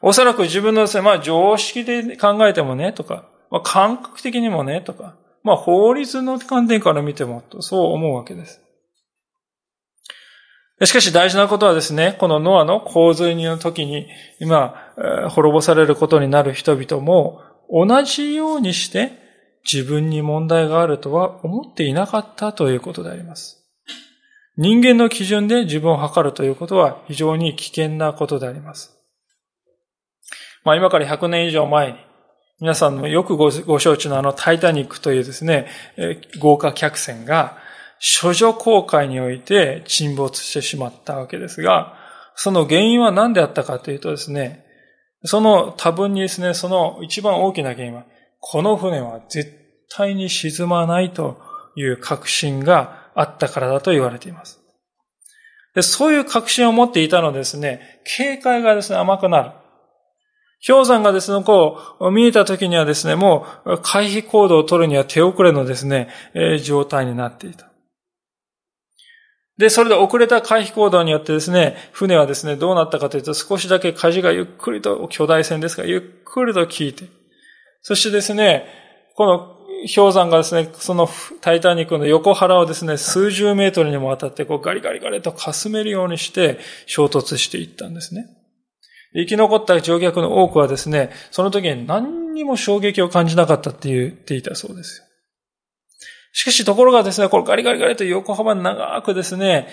[0.00, 8.60] おそらく自分のですね、まあ常識で考えてもね、とか、まあ感覚的にもね、とか、まあ法律の観点から見ても、そう思うわけです。
[10.84, 14.06] しかし大事なことはですね、このノアの洪水の時に
[14.40, 14.92] 今、
[15.30, 19.12] 滅ぼされることになる人々も同じようにして
[19.70, 23.56] 自分に問題があるとは思っていなかったということであります。
[24.56, 28.96] 人間の基準で自分を測るということは非常に危険なことであります。
[30.64, 31.98] まあ今から100年以上前に
[32.60, 35.68] 皆さんのよくご承知のあのタイタニックというですね、
[36.40, 37.56] 豪華客船が
[38.20, 41.94] 処女航海において沈没してしまったわけですが、
[42.34, 44.64] その原因は何であったかというとですね、
[45.24, 48.04] その多分にですね、その一番大きな原因は、
[48.40, 49.52] この船は絶
[49.88, 51.40] 対に沈まないと
[51.76, 54.60] いう確信があったからだと言われています。
[55.74, 59.50] でそういう確信を持っていたのですね、警戒がですね、甘くなる。
[60.66, 66.08] 氷山がですね、こう、見えた時にはですね、もう回避行動を取るには手遅れのですね、
[66.62, 67.68] 状態になっていた。
[69.56, 77.06] で、それで遅れた回避行動によってですね、船はですね、どうなったかというと、少しだけ舵がゆっくりと、巨大船ですが、ゆっくりと効いて、
[77.82, 78.66] そしてですね、
[79.14, 79.58] この
[79.94, 81.08] 氷山がですね、その
[81.40, 88.26] タイタニックの横腹をですね、数十メートルにもわたって、こうガリガリガリとかすめるようにして衝突していったんですね。
[89.14, 95.04] 生き残った乗客の多くはですね、その時に何にも衝撃を感じなかったって言っていたそうですよ。
[96.32, 99.68] しかしところがですね、これガリガリガリと横幅長くですね、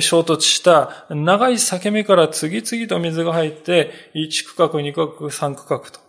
[0.00, 6.00] 衝突した長い裂け目から次々と水が入って、1区画、2区画、3区画と、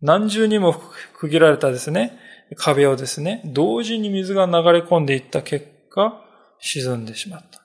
[0.00, 0.80] 何重にも
[1.14, 2.18] 区切られたですね、
[2.56, 6.22] 壁をですね、同時に水が流れ込んでいった結果、
[6.60, 7.57] 沈んでしまった。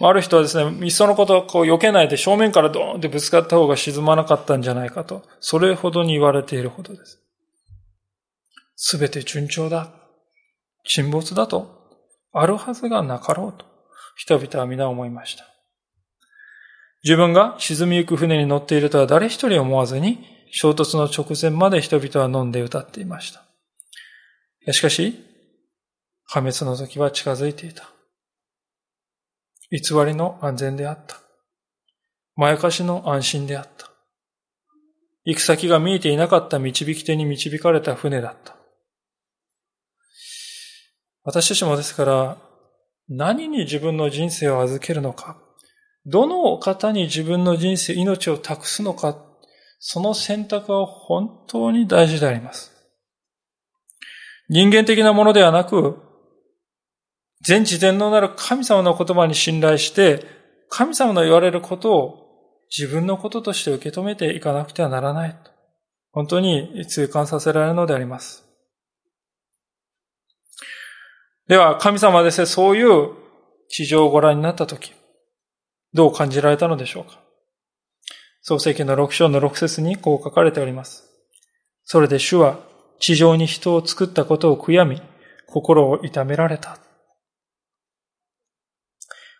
[0.00, 7.22] ある人はですね、いっそのことこう避けないで正面からドーンってぶつかった方が沈まなかったんじゃないかと、それほどに言われているほどです。
[8.76, 9.90] すべて順調だ。
[10.84, 11.70] 沈没だと、
[12.32, 13.64] あるはずがなかろうと、
[14.16, 15.44] 人々は皆思いました。
[17.02, 20.18] 自分が沈みゆく船に乗っているとは誰一人思わずに、
[20.52, 24.72] 衝突の直前まで人々は飲んで歌っていました。
[24.72, 25.24] しかし、
[26.26, 27.88] 破滅の時は近づいていた。
[29.70, 31.20] 偽りの安全であった。
[32.36, 33.90] まやかしの安心であった。
[35.24, 38.56] 行く先が見えていなかった導き手に導かれた船だった。
[41.24, 42.38] 私たちもですから、
[43.08, 45.36] 何に自分の人生を預けるのか、
[46.04, 49.20] どの方に自分の人生、命を託すのか、
[49.80, 52.72] その選択は本当に大事であります。
[54.48, 56.05] 人間的なものではなく、
[57.42, 60.24] 全知全能なる神様の言葉に信頼して、
[60.68, 62.22] 神様の言われることを
[62.76, 65.38] 自分のこととして受け止めていかなくてはならない。
[66.12, 68.44] 本当に痛感させられるのであります。
[71.46, 73.10] では、神様ですね、そういう
[73.68, 74.92] 地上をご覧になったとき、
[75.92, 77.20] どう感じられたのでしょうか？
[78.42, 81.04] 創世記の6章の6節にこう書かれております。
[81.84, 82.58] それで主は
[82.98, 85.00] 地上に人を作ったことを悔やみ、
[85.46, 86.78] 心を痛められた。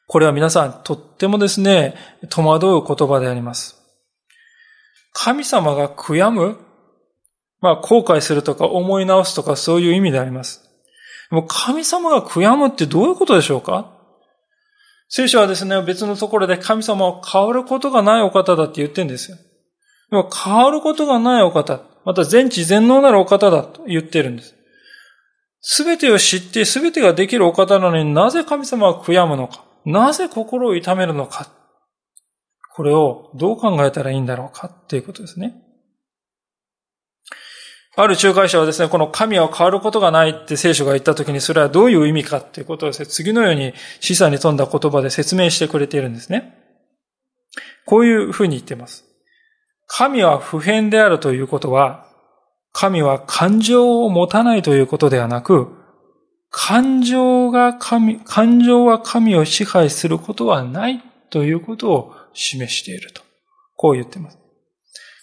[0.06, 1.94] これは皆さん、とってもですね、
[2.30, 3.76] 戸惑う言葉であります。
[5.12, 6.58] 神様が悔やむ
[7.60, 10.62] まあ、後悔するとか思い直すとかそういう意味であります。
[11.30, 13.92] もう神様が悔やむってどういうことでしょうか？
[15.08, 19.36] 聖書はですね、別のところで神様は変わることがないお方だって言ってんですよ。
[20.10, 24.54] でも変わることがないお方、また全知全能なるお方だと言ってるんです。
[25.60, 31.50] すべてを知ってすべてができるお方なのになぜ神様は悔やむのかなぜ心を痛めるのか
[32.76, 35.62] これをどう考えたらいいんだろうかっていうことですね。
[37.96, 46.52] ある仲介者はですね、この神は変わることがないって聖書が言ったときに、それはどういう意味かっていうことをですね、次のように示唆に富んだ言葉で説明してくれているんですね。
[47.86, 49.06] こういうふうに言っています。
[49.86, 52.06] 神は普遍であるということは、
[52.72, 55.75] 神は感情を持たないということではなく、
[56.50, 63.22] 感情が神、感情は神を支配することはないということを示していると。
[63.76, 64.38] こう言っています。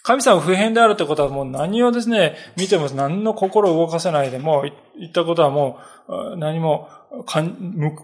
[0.04, 4.64] 神様不変であるってことはもう何をですね、見ても何の心を動かせないでも、
[4.98, 6.88] 言ったことはもう何も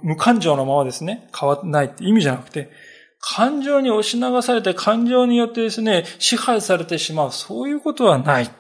[0.03, 2.71] 無感情のままですね、変わらないって意味じゃなくて、
[3.21, 7.33] 感情に押し流されて感情によってですね、支配されてしまう。
[7.33, 8.51] そういうことはない。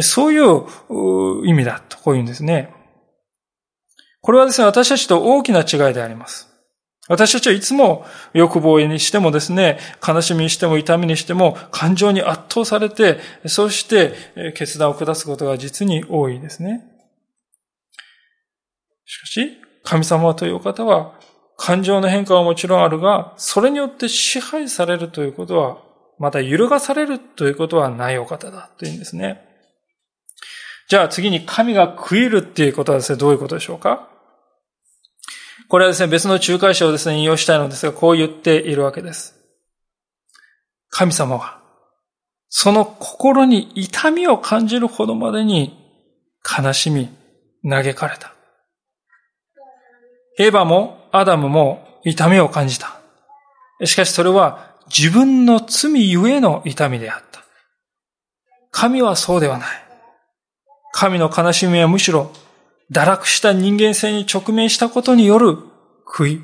[0.00, 2.74] そういう意味だと、こういうんですね。
[4.22, 6.48] これはですね、私たちと大きな違いであります。
[7.08, 14.14] 私たちはいつも欲望にしてもですね、悲しみにしても痛みにしても感情に圧倒されて、そして
[14.54, 16.84] 決断を下すことが実に多いですね。
[19.04, 21.18] しかし、神様という方は
[21.56, 25.78] 感情の変化はもちろんあるが、それによって支配されるということは、
[26.20, 29.42] また揺るがされるということはないお方だというんですね。
[30.88, 34.08] じゃあ次に神が食えるっていうことはですね、どういうことでしょうか？
[35.72, 39.40] これはですね、別の仲介者をですね、引用したいのですが、こう言っているわけです。
[40.90, 41.62] 神様は、
[42.50, 45.74] その心に痛みを感じるほどまでに
[46.46, 47.08] 悲しみ、
[47.66, 48.34] 嘆かれた。
[50.38, 53.00] エヴァもアダムも痛みを感じた。
[53.86, 57.40] しかしそれは自分の罪ゆえの痛みであった。
[58.70, 59.68] 神はそうではない。
[60.92, 62.30] 神の悲しみはむしろ
[62.90, 65.58] 堕落した人間性に直面したことによる
[66.06, 66.42] 悔い。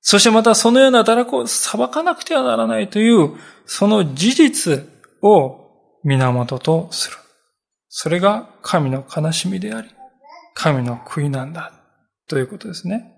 [0.00, 3.32] そしてまたそのような堕落を裁かなくてはならないという、
[3.66, 4.88] その事実
[5.22, 5.66] を
[6.04, 7.16] 源とする。
[7.88, 9.88] それが神の悲しみであり、
[10.54, 11.72] 神の悔いなんだ。
[12.28, 13.12] ということですね。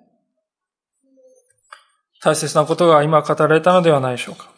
[2.22, 4.50] 大切なことが今語られたのではないでしょうか。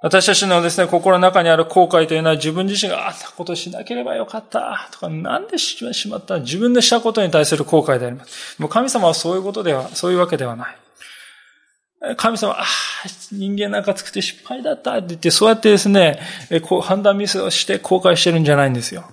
[0.00, 8.60] 私たちのですね、心の中にある後悔というのは自分自身があったことしなければよかったとか、なんでししまった自分でしたことに対する後悔であります。
[8.62, 10.76] もう神様はそういうことでは、そういうわけではない。
[12.16, 12.66] 神様は、ああ、
[13.32, 16.20] 人間なんか作って失敗だったって言って、そうやってですね、
[16.62, 19.10] こう判断ミスをして後悔してるんじゃないんですよ。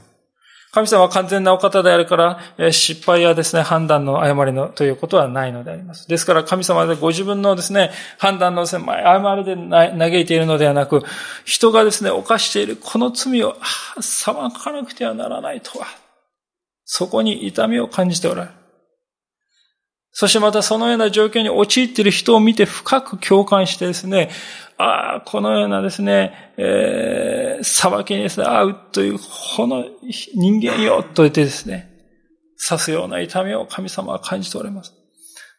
[0.76, 6.06] 神様は完全なお方であるから、失敗やですね、判断の誤りのということはないのであります。
[6.10, 11.02] ですから神様でご自分のですね、判断の狭い誤りで嘆いているのではなく、
[11.46, 13.56] 人がですね、犯しているこの罪を
[14.02, 15.88] 裁かなくてはならないとは、
[16.84, 18.65] そこに痛みを感じておられる。
[20.18, 24.30] そしてまたそのような状況に陥っている人を見て深く共感してですね、
[24.78, 29.20] ああ、このようなですね、えー、裁きにですね、会うという、
[29.58, 29.84] この
[30.34, 31.92] 人間よ、と言ってですね、
[32.66, 34.94] 刺すような痛みを神様は感じております。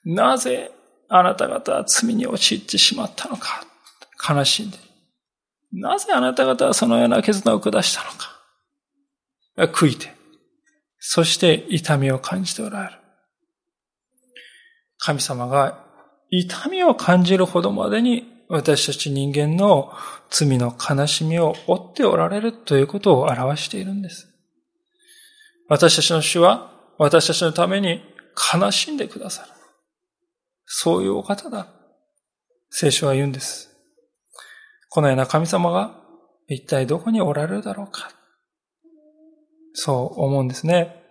[0.07, 0.71] なぜ
[1.11, 3.63] あなた方は罪に陥ってしまったのか、
[4.27, 4.79] 悲しんで。
[5.75, 8.11] なぜあなた方はそのような決断を下したの
[9.69, 9.71] か。
[9.75, 10.15] 悔いて、
[10.99, 13.06] そして痛みを感じておられる。
[15.07, 15.85] 神様が
[16.31, 19.93] 痛みを感じるほどまでに私たち人間の
[20.31, 24.27] 罪の悲しみを負っておられるということを表しているんです。
[25.69, 28.03] 私たちの主は私たちのために
[28.53, 29.49] 悲しんでくださる。
[30.65, 31.69] そういうお方だ。
[32.71, 33.71] 聖書は言うんです。
[34.89, 36.01] このような神様が
[36.49, 38.11] 一体どこにおられるだろうか。
[39.73, 41.06] そう思うんですね。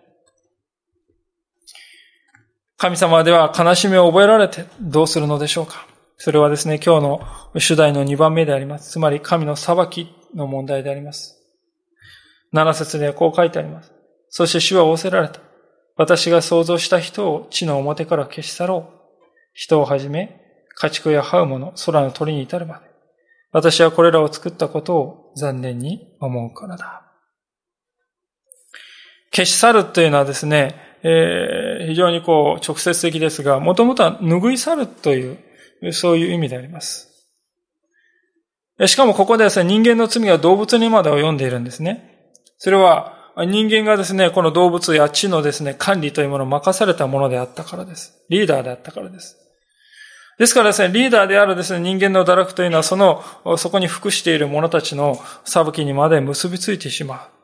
[2.78, 5.86] 神様では悲しみを覚えられてどうするのでしょうか？
[6.18, 7.20] それはですね、今日の
[7.58, 8.90] 主題の2番目であります。
[8.90, 11.38] つまり神の裁きの問題であります。
[12.54, 13.92] 7節ではこう書いてあります。
[14.28, 15.40] そして主は仰せられた。
[15.96, 18.96] 私が想像した人を地の表から消し去ろう。
[19.54, 20.40] 人をはじめ、
[20.74, 22.86] 家畜や這うもの、空の鳥に至るまで。
[23.52, 27.02] 私はこれらを作ったことを残念に思うからだ。
[29.34, 37.28] 消し去るというのはですね、えー、非常にこう直接的ですが、もともとは拭い去るというそういう意味であります。
[38.86, 42.32] しかもここでですね、人間の罪が動物にまで及んでいるんですね。
[42.58, 48.18] それは、人間がですね、この動物や地のですね、管理というものを任されたものであったからです。
[48.28, 49.36] リーダーであったからです。
[50.38, 53.22] ですからですね、リーダーであるですね、人間の堕落というのは、その、
[53.56, 57.35] そこに服している者たちの裁きにまで結びついてしまう。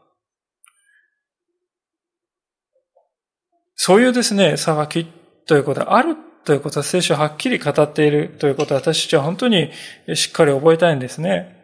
[3.85, 5.07] そういうですね、裁き
[5.45, 6.15] ということはある
[6.45, 9.73] ということは聖書ははっきり語っているということは私たちは本当に
[10.15, 11.57] しっかり覚えたいんですね。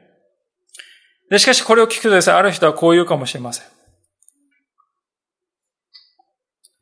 [1.30, 3.66] で、しかしこれを聞くとですね、ある人はこう言うかもしれません。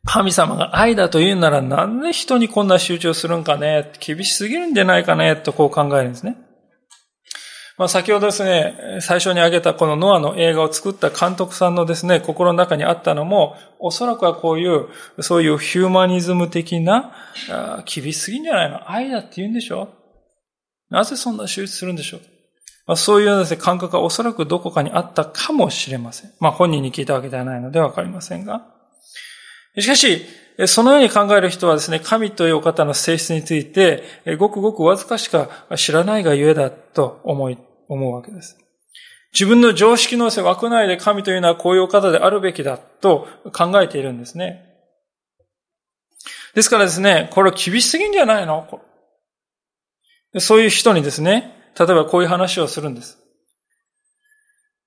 [0.07, 6.39] 神様が愛だと言うならなんで人にこんな集中するんかね厳しすぎるんじゃないかねとこう考えるんですね。
[7.79, 14.87] まあ、先ほどですね、最初に挙げたこのノアの映画を作った監督さんのですね、心の中にあったのも、おそらくはこういう、
[15.21, 17.13] そういうヒューマニズム的な、
[17.85, 18.91] 厳しすぎんじゃないの？
[18.91, 19.91] 愛だって言うんでしょ？
[20.89, 22.21] なぜそんな手術するんでしょう？
[22.87, 26.33] まあ、そういうですね、感覚がおそらくどこかにあったかもしれません。
[26.41, 28.67] まあ本人に聞いたわけではないのでわかりませんが。
[29.79, 30.23] しかし、
[30.67, 34.03] そのように考える人はですね、神というお方の性質について、
[34.39, 37.59] ごくごくわずかしか知らないがゆえだと思い、
[37.89, 38.59] 思うわけです。
[39.33, 44.63] 自分の常識の枠内で神というのはこういう方であるべきだと考えているんですね。
[46.55, 48.67] ですからですね、これ厳しすぎんじゃないの？
[50.39, 53.19] そういう人にですね、例えばこういう話をするんです。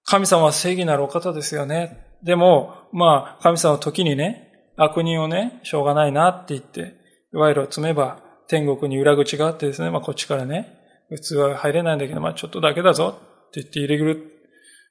[0.03, 2.07] 神様は正義なるお方ですよね。
[2.23, 6.95] でも、まあ、神様は時にね、悪人をね、しょうがないなって言って、
[7.31, 10.78] 賄賂を積めば天国に裏口があってですね、まあこっちからね、
[11.09, 14.35] 普通は入れないんだけど、まあちょっとだけだぞって言って入れる。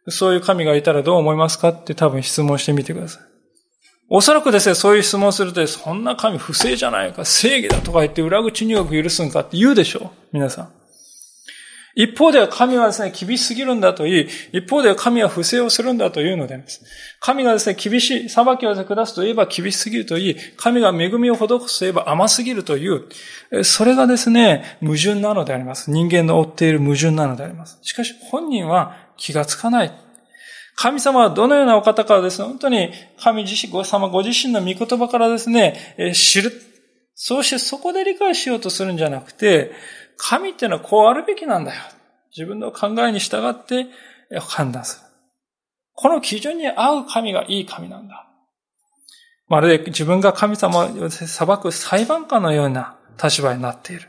[0.08, 3.22] そういう神がいたらどう思いますかって多分質問してみてください。
[4.10, 10.77] おそらくですね、そういう質問すると、そんな神不正じゃないか、正義だとか言って裏口入学許すんかって言うでしょう皆さん。
[11.98, 16.84] 一方では神はですね、厳しすぎるんだと言い、一方では神は不正をするんだというのであります。
[17.18, 25.90] 神がですね、厳しい、裁きを下すと言えば厳しすぎると言い、神が恵みを施すと言えば甘すぎるという、それがですね、矛盾なのであります。
[25.90, 27.80] 人間の追っている矛盾なのであります。
[27.82, 29.92] しかし本人は気がつかない。
[30.76, 36.52] 神様はどのようなお方かはですね、本当に神自身、ご様ご自身の御言葉からですね、知る。
[37.16, 39.72] そうしてそこで理解しようとするんじゃなくて、
[40.18, 41.80] 神っていうのはこうあるべきなんだよ。
[42.36, 43.86] 自分の考えに従って
[44.40, 45.08] 判断する。
[45.94, 48.26] この基準に合う神がいい神なんだ。
[49.48, 54.02] まるで自分が神様を裁く裁判官のような立場になっている。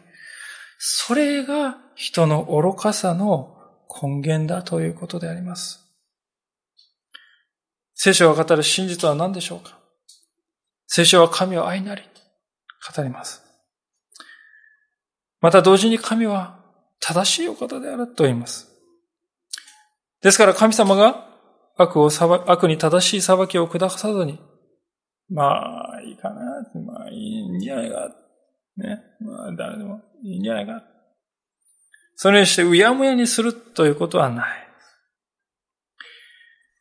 [0.78, 3.56] それが人の愚かさの
[4.02, 5.86] 根源だということであります。
[7.96, 9.78] 聖書が語る真実は何でしょうか？
[10.88, 12.04] 聖書は神を愛なり、
[12.96, 13.44] 語ります。
[15.42, 16.60] また同時に神は
[17.00, 18.68] 正しいお方であると言います。
[20.22, 21.28] ですから神様が
[21.78, 24.40] 悪を裁悪に正しい裁きを下さずに、
[25.30, 26.36] まあ、いいかな、
[26.86, 28.10] まあ、いいんじゃないか、
[28.78, 30.84] ね、まあ、誰でもいいんじゃないか。
[32.16, 34.70] それにしてうやむやにするということはない。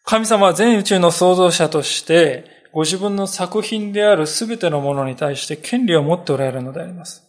[0.04, 7.27] 神様は全宇宙の創造者として、ご自分の作品であるすべてのものに対して権利を持っておられるのであります。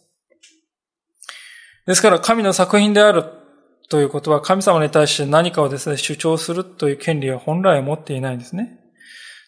[1.86, 3.24] ですから神の作品である
[3.88, 8.78] ということは神様に対して何かをですね、主張するという権利は本来持っていないんですね。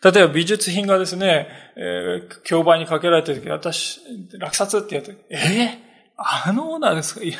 [0.02, 4.00] 例えば美術品がですね、えー、競売にかけられた時、私、
[4.38, 5.70] 落札って言うと、えー、
[6.16, 7.22] あのオーナーですか？
[7.22, 7.38] いや、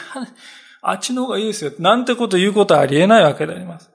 [0.81, 1.73] あっちの方がいいですよ。
[1.81, 3.91] なんてこと言うことはありえないわけであります。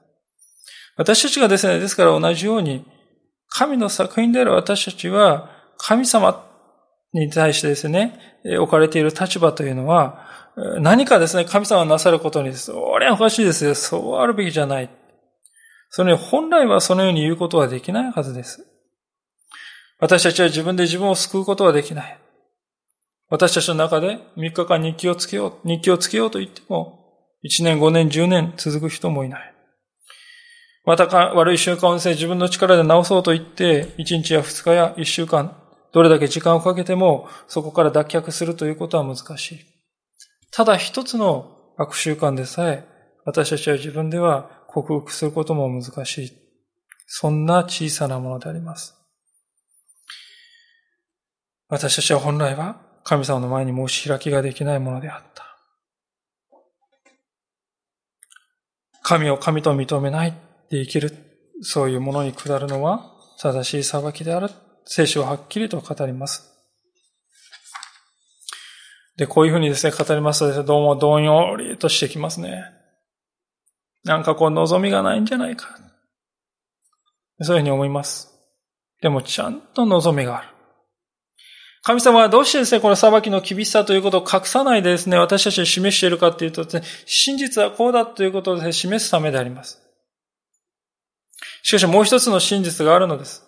[0.98, 2.84] 私たちがですね、ですから同じように、
[3.48, 6.44] 神の作品である私たちは、神様
[7.12, 8.18] に対してですね、
[8.60, 10.26] 置かれている立場というのは、
[10.80, 13.74] 何かですね、神様がなさることに、それはおかしいですよ。
[13.74, 14.90] そうあるべきじゃない。
[15.90, 18.66] その本来はそのように言うことはできないはずです。
[20.00, 22.18] 私たちは自分で自分を救うことはできない。
[23.30, 26.98] 私たちの中で3日間日記をつけよう、日記をつけようと言っても、
[27.44, 29.54] 1年、5年、10年続く人もいない。
[30.84, 35.56] また悪い習慣をですね、自分の力で治そうと言って、1日や2日や1週間、
[35.92, 39.58] どれだけ時間をかけても、そこから脱却するということは難しい。
[40.50, 42.86] ただ一つの悪習慣でさえ、
[43.24, 46.32] 私たちは自分では克服することも難しい。
[47.06, 48.94] そんな小さなものであります。
[51.68, 55.44] 私たちは本来は神様の前に申し開きができないものであった。
[59.02, 60.32] 神を神と認めない
[60.70, 61.12] で生きる、
[61.62, 64.50] そういうものに下るのは正しい裁きである。
[64.90, 66.50] 聖書ははっきりと語ります。
[69.18, 72.64] で、こういうふうにですね、語りますとですね、どうもどんよりとしてきますね。
[74.04, 75.78] なんかこう望みがないんじゃないか。
[77.42, 78.32] そういうふうに思います。
[79.02, 80.48] でもちゃんと望みがある。
[81.82, 89.82] 神様はどうしてですね、この裁きの厳しさということを隠さないでですね、私たちに示しているかというとですね、真実はこうだということをですね、示すためであります。
[91.62, 93.47] しかしもう一つの真実があるのです。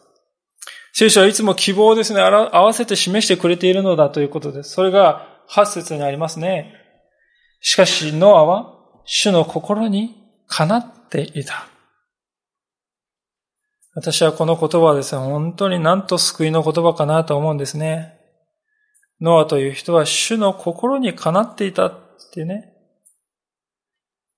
[0.92, 2.30] 聖書はいつも希望をですね、合
[2.62, 4.70] わせて示してくれているのだということです。
[4.70, 6.74] それが8節にありますね。
[7.60, 8.74] しかし、ノアは
[9.04, 10.16] 主の心に
[10.46, 11.66] かなっていた。
[13.94, 18.18] 私はこの言葉はですね、本当になんと救いの言葉かなと思うんですね。
[19.20, 21.92] ノアという人は主の心にかなっていたっ
[22.32, 22.69] てね。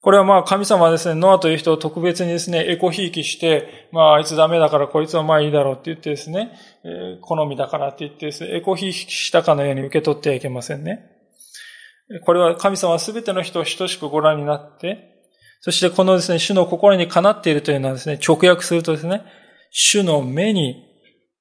[0.03, 11.07] これはまあ神様はですね、ノアという人を特別にですね、エコひいきして、まああいつダメだからこいつはまあいいだろうって言ってですね、え、好みだからって言ってですね、エコひいきしたかのように受け取ってはいけませんね。
[12.27, 15.23] これは神様はすべての人を等しくご覧になって、
[15.61, 19.23] そしてこのですね、主の心にかなっているというのはですね、直訳するとですね、
[19.71, 20.85] 主の目に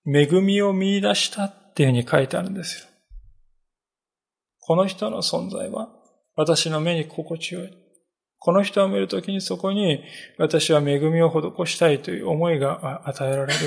[0.05, 2.85] 恵みを見出したっていうふうに書いてあるんですよ。
[4.59, 5.89] この人の存在は
[6.35, 7.80] 私の目に心地よい。
[8.43, 10.03] この人を見るときにそこに
[10.39, 13.59] 私は恵みを施したいという思いが与えられる。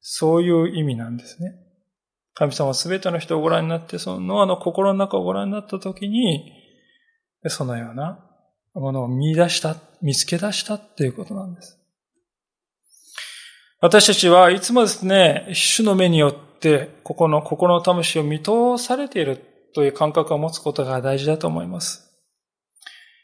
[0.00, 1.54] そういう意味なんですね。
[2.34, 6.52] 神様は全ての人をご覧になって、そのノアの心の中をご覧になったときに、
[7.46, 8.18] そのような
[8.74, 11.78] ものを見出した、見つけ出したっていうことなんです。
[13.80, 19.40] 私たちはいつもですね、主の目によって、ここの心の魂を見通されている
[19.72, 22.07] という感覚を持つことが大事だと思います。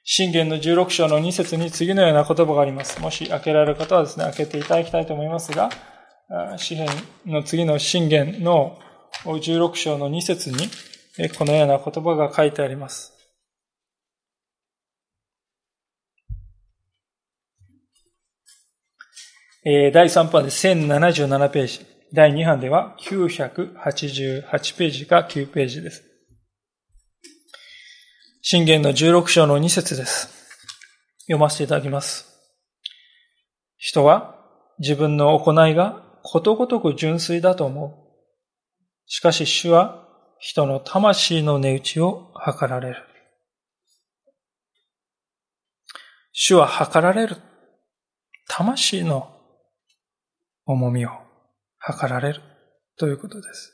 [0.07, 3.01] 信玄の16章の2節に次のような言葉があります。
[3.01, 5.71] もし開けられる方はですね、開けていただきたいと思いますが、
[6.59, 6.87] 詩篇
[7.25, 8.79] の次の信玄の
[9.25, 10.69] 16章の2節に、
[11.39, 13.13] このような言葉が書いてあります。
[19.65, 21.87] 第3版で1077ページ。
[22.13, 26.05] 第2版では988ページか9ページです。
[28.47, 30.29] 信玄の16章の2節です。
[31.23, 32.27] 読ませていただきます。
[33.79, 34.35] 人は
[34.79, 37.95] 自分の行いがことごとく純粋だと思う。
[39.07, 40.07] しかし主は
[40.39, 42.97] 人の魂の値打ちを図られる。
[46.33, 47.39] 主は図られる。
[48.47, 49.41] 魂の
[50.67, 51.09] 重みを
[51.81, 52.43] 図られる
[52.99, 53.74] ということです。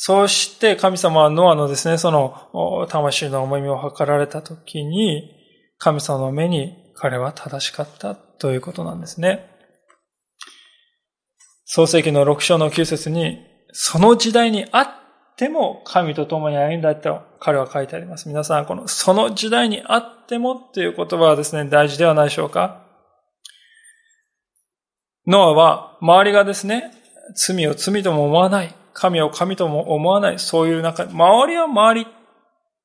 [0.00, 5.28] そして神様はノアのですね、その魂の重みを図られたときに、
[5.76, 9.50] 神様の目に彼は正しかったということなんですね。
[11.64, 14.88] 創世記の6章の9節に、その時代にあっ
[15.36, 18.28] ても神と共に歩んだと彼は書いてあります。
[18.28, 22.86] 皆さん、このその時代にあってもという言葉はですね、大事ではないでしょうか
[25.26, 26.92] ノアは周りがですね、
[27.34, 28.77] 罪を罪とも思わない。
[28.92, 32.06] 神を神とも思わない、そういう中、周りは周り。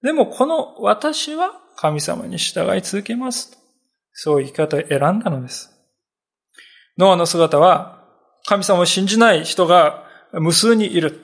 [0.01, 3.58] でもこの私は神様に従い続けます。
[4.12, 5.72] そういう生き方を選んだのです。
[6.97, 8.04] ノアの姿は
[8.45, 11.22] 神様を信じない人が無数にいる。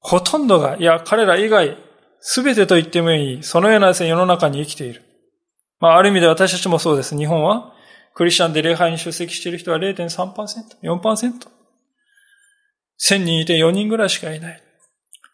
[0.00, 1.76] ほとんどが、いや、彼ら以外、
[2.20, 5.02] すべてと言ってもいい、そのような世の中に生きている。
[5.80, 7.16] まあ、ある意味で私たちもそうです。
[7.16, 7.72] 日本は、
[8.14, 10.34] クリスチャンで礼拝に出席している人は0.3%、
[10.82, 11.55] 4%。
[13.00, 14.62] 1000人いて4人ぐらいしかいない。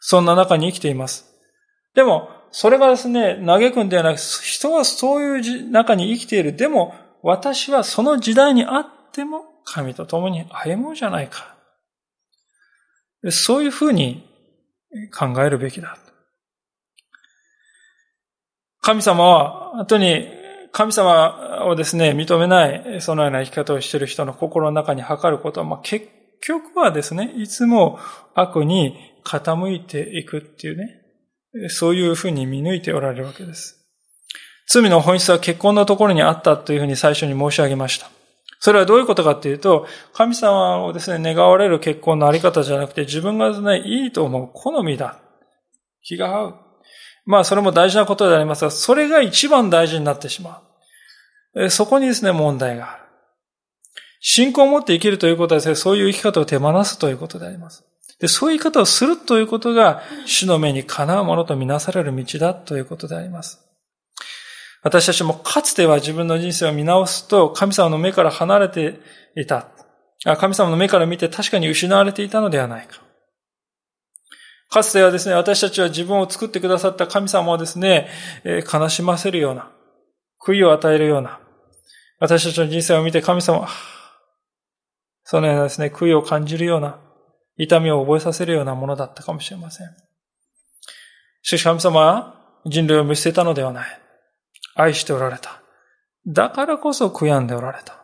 [0.01, 1.27] そんな中に生きています。
[1.95, 6.55] でも、それがですね、嘆くんではなく、人はそういう中に生きている。
[6.55, 11.57] でも、私はその時代にあっても、神と共に歩もうじゃないか。
[13.31, 14.29] そういうふうに
[15.17, 15.97] 考えるべきだ。
[18.81, 20.29] 神様は、後に、
[20.73, 26.09] 神様をですね、認めない、そのような生き方をしている人の心の中に測ることは、結
[26.43, 27.99] 局はですね、いつも
[28.35, 33.79] 悪に傾いていくっていうね、そういうふうに見抜いておられるわけです。
[34.67, 38.11] 罪の本質は結婚のところにあったというふうに最初に申し上げました。
[38.59, 45.19] それはどういうことかっていうと、神様をですね、願われる結婚のあり方じゃなくて、自分がですね、いいと思う好みだ。
[46.03, 46.55] 気が合う。
[47.25, 50.63] まあ、それも大事なことでありますが、それが一番大事になってしま
[51.55, 51.71] う。
[51.71, 53.02] そこにですね、問題がある。
[54.25, 57.85] 信仰を持って生きるということはですね、そういう生き方を手放すということであります。
[58.21, 63.61] で、そういう生き方をするということが、主の目にかなうものとみなされる道だということであります。
[64.85, 69.01] 私たちもかつては自分の人生を見直すと、神様の目から離れて
[69.37, 69.69] いた。
[70.39, 73.03] 神様の目から見て確かに失われていたのではないか。
[74.71, 78.09] かつてはですね、私たちは自分を作ってくださった神様をですね、
[78.73, 79.71] 悲しませるような、
[80.41, 81.41] 悔いを与えるような、
[82.21, 83.69] 私たちの人生を見て神様、
[85.25, 86.99] そのようなですね、悔いを感じるような、
[87.57, 89.89] 痛みを覚えさせるようなものだったかもしれません。
[91.43, 92.35] しかし神様は
[92.67, 94.01] 人類を見捨てたのではない。
[94.75, 95.61] 愛しておられた。
[96.27, 98.03] だからこそ悔やんでおられた。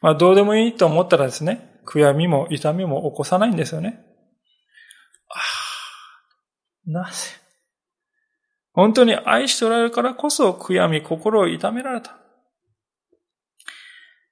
[0.00, 4.04] まあどうでもいいと思ったらですね、悔やみも痛みも起こさないんですよね。
[5.28, 7.12] ああ、なぜ？
[8.72, 12.16] 本当に愛しておられるからこそ悔やみ、心を痛められた。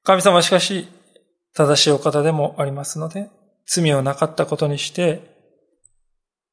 [0.02, 0.86] 神様しかし、
[1.54, 3.30] 正しいお方でもありますので、
[3.66, 5.34] 罪をなかったことにして、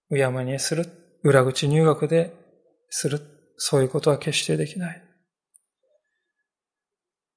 [0.09, 0.85] うやむにする。
[1.23, 2.33] 裏口入学で
[2.89, 3.21] する。
[3.57, 5.03] そういうことは決してできない。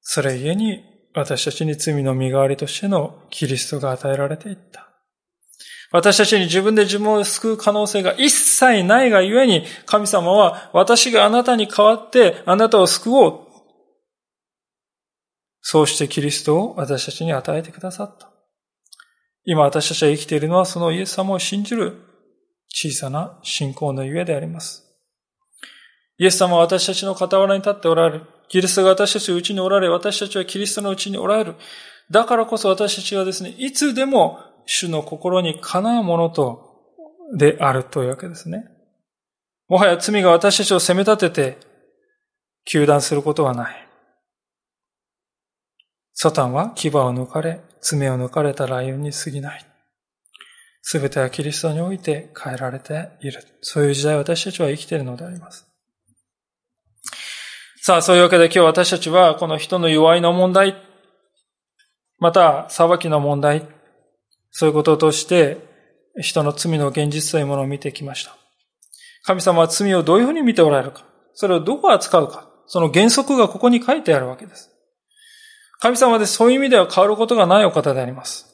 [0.01, 0.83] それゆえに
[1.15, 4.89] 私たちに罪の身代わりとしてのキリストが与えられていった。
[5.93, 13.44] 私たちに自分で自分を救う可能性が一切ないがゆえに、神様は私があなたに代わってあなたを救おう。
[15.67, 18.31] そうしてキリストを私たちに与えてくださった。
[19.47, 22.03] 今私たちは生きているのはそのイエス様を信じる
[22.69, 24.85] 小さな信仰のゆえであります。
[26.19, 28.27] イエス様は私たちの傍らに立っておられる。
[28.51, 31.55] キリストが私たちのうちにおられ、私たちはキリストのうちにおられる。
[32.11, 36.75] だからこそ私たちはですね、いつでも主の心にかなうものと、
[37.39, 38.67] であるというわけですね。
[39.67, 41.59] もはや罪が私たちを責め立てて、
[42.67, 43.84] 求断することはない。
[46.15, 49.67] サタンは牙を抜かれ、爪を抜かれたライオンに過ぎない。
[50.81, 53.43] すべてはキリストにおいて変えられている。
[53.63, 55.67] そういう時代私たちは生きているのであります。
[57.83, 60.77] さあ、そういうわけで今日私たちはこの人の弱いの問題、
[62.19, 63.67] また裁きの問題、
[64.51, 65.59] そういうことを通して
[66.21, 68.37] 人の罪の現実というものを見てきました。
[69.25, 71.05] 神様は罪をどういうふうに見ておられるか、
[71.35, 74.74] それをどこ扱うか、その原則がここに書いてあるわけです。
[75.85, 78.47] 神様でそういう意味では変わることがないお方であります。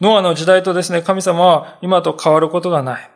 [0.00, 3.10] ノアの時代とですね、神様は今と変わることがない。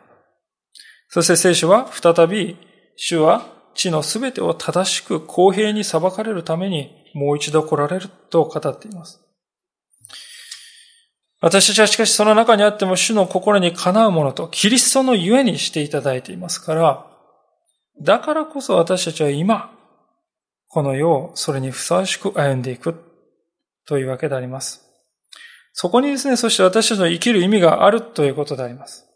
[1.07, 2.57] そして聖書は再び、
[2.97, 9.21] 主は地のすべてを正しく公平に裁かれるためにもう一度来られると語っています。
[11.39, 17.07] 私たちはしかしその中にあっても主の心にかなうものとキリストのゆえにしていただいていますから、
[18.01, 19.71] だからこそ私たちは今、
[20.67, 23.10] この世をそれにふさわしく歩んでいく
[23.87, 24.87] というわけであります。
[25.73, 29.07] そこにですね、そして私たちの生きる意味があるということであります。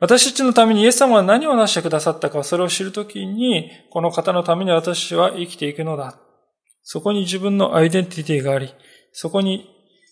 [0.00, 6.20] 私たちのためにイエス様は何をなしてくださったか、それを知るときに、この方のために私は生きていくのだ。
[6.84, 8.72] そこに自分のアイデンティティがあり、
[9.12, 9.68] そこに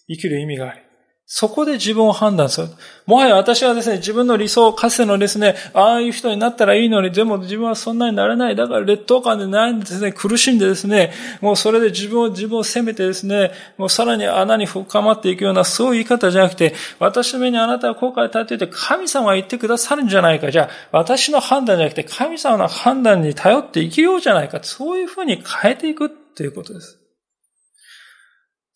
[0.09, 0.81] 生きる意味があり、
[1.29, 2.69] そこで自分を判断する。
[3.05, 8.55] もはや私はですね、自分の理想、かつてのですね、ああいう人になったらいいのに、でも自分はそんなになれない。
[8.55, 20.53] だから劣等感で悩んでですね、苦しんでですね、もうそれで自分を、自分を責めてですね、もうさらに穴に深まっていくような、そういう言い方じゃなくて、私の目にあなたは後悔立てて、神様が言ってくださるんじゃないか。
[20.53, 24.61] じゃあ、私の判断じゃなくて、神様の判断に頼って生きようじゃないか。
[24.63, 27.01] そういうふうに変えていくということです。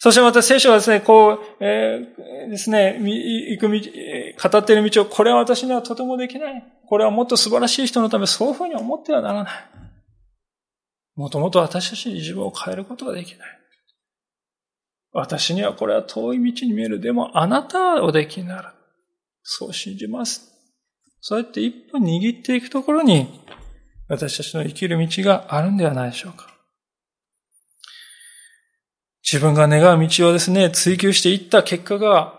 [0.03, 6.65] そしてまた聖書はですね、こう、えー、ですね、行く道、語っている道を、これは私にはとてもできない。
[6.89, 9.53] これはもっと素晴らしい人のため、そういうふうに思ってはならない。
[11.17, 13.61] もともと私たちに自分を変えることができない。
[15.13, 16.99] 私にはこれは遠い道に見える。
[16.99, 18.69] でもあなたはおできになる。
[19.43, 20.51] そう信じます。
[21.21, 23.29] そうやって一歩握っていくところに、
[24.09, 26.50] 私たちの生きる道があるんではないでしょうか。
[29.23, 32.35] 自分が願う道をですね、追求していった結果が、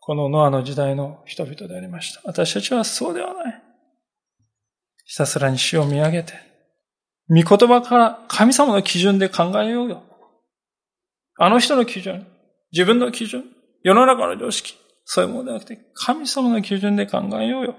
[0.00, 2.20] このノアの時代の人々でありました。
[2.24, 3.62] 私たちはそうではない。
[5.04, 6.34] ひたすらに死を見上げて、
[7.28, 10.02] 御言葉から神様の基準で考えようよ。
[11.38, 12.26] あの人の基準、
[12.72, 13.44] 自分の基準、
[13.82, 14.74] 世の中の常識、
[15.04, 17.76] そういうものではなくて、神様の基準で考えようよ。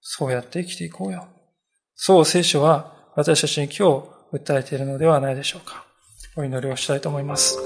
[0.00, 1.28] そうやって生きていこうよ。
[1.94, 3.74] そう聖書は私たちに今
[4.30, 5.86] 日訴えているのではないでしょうか。
[6.34, 7.58] お祈りをしたいと思います。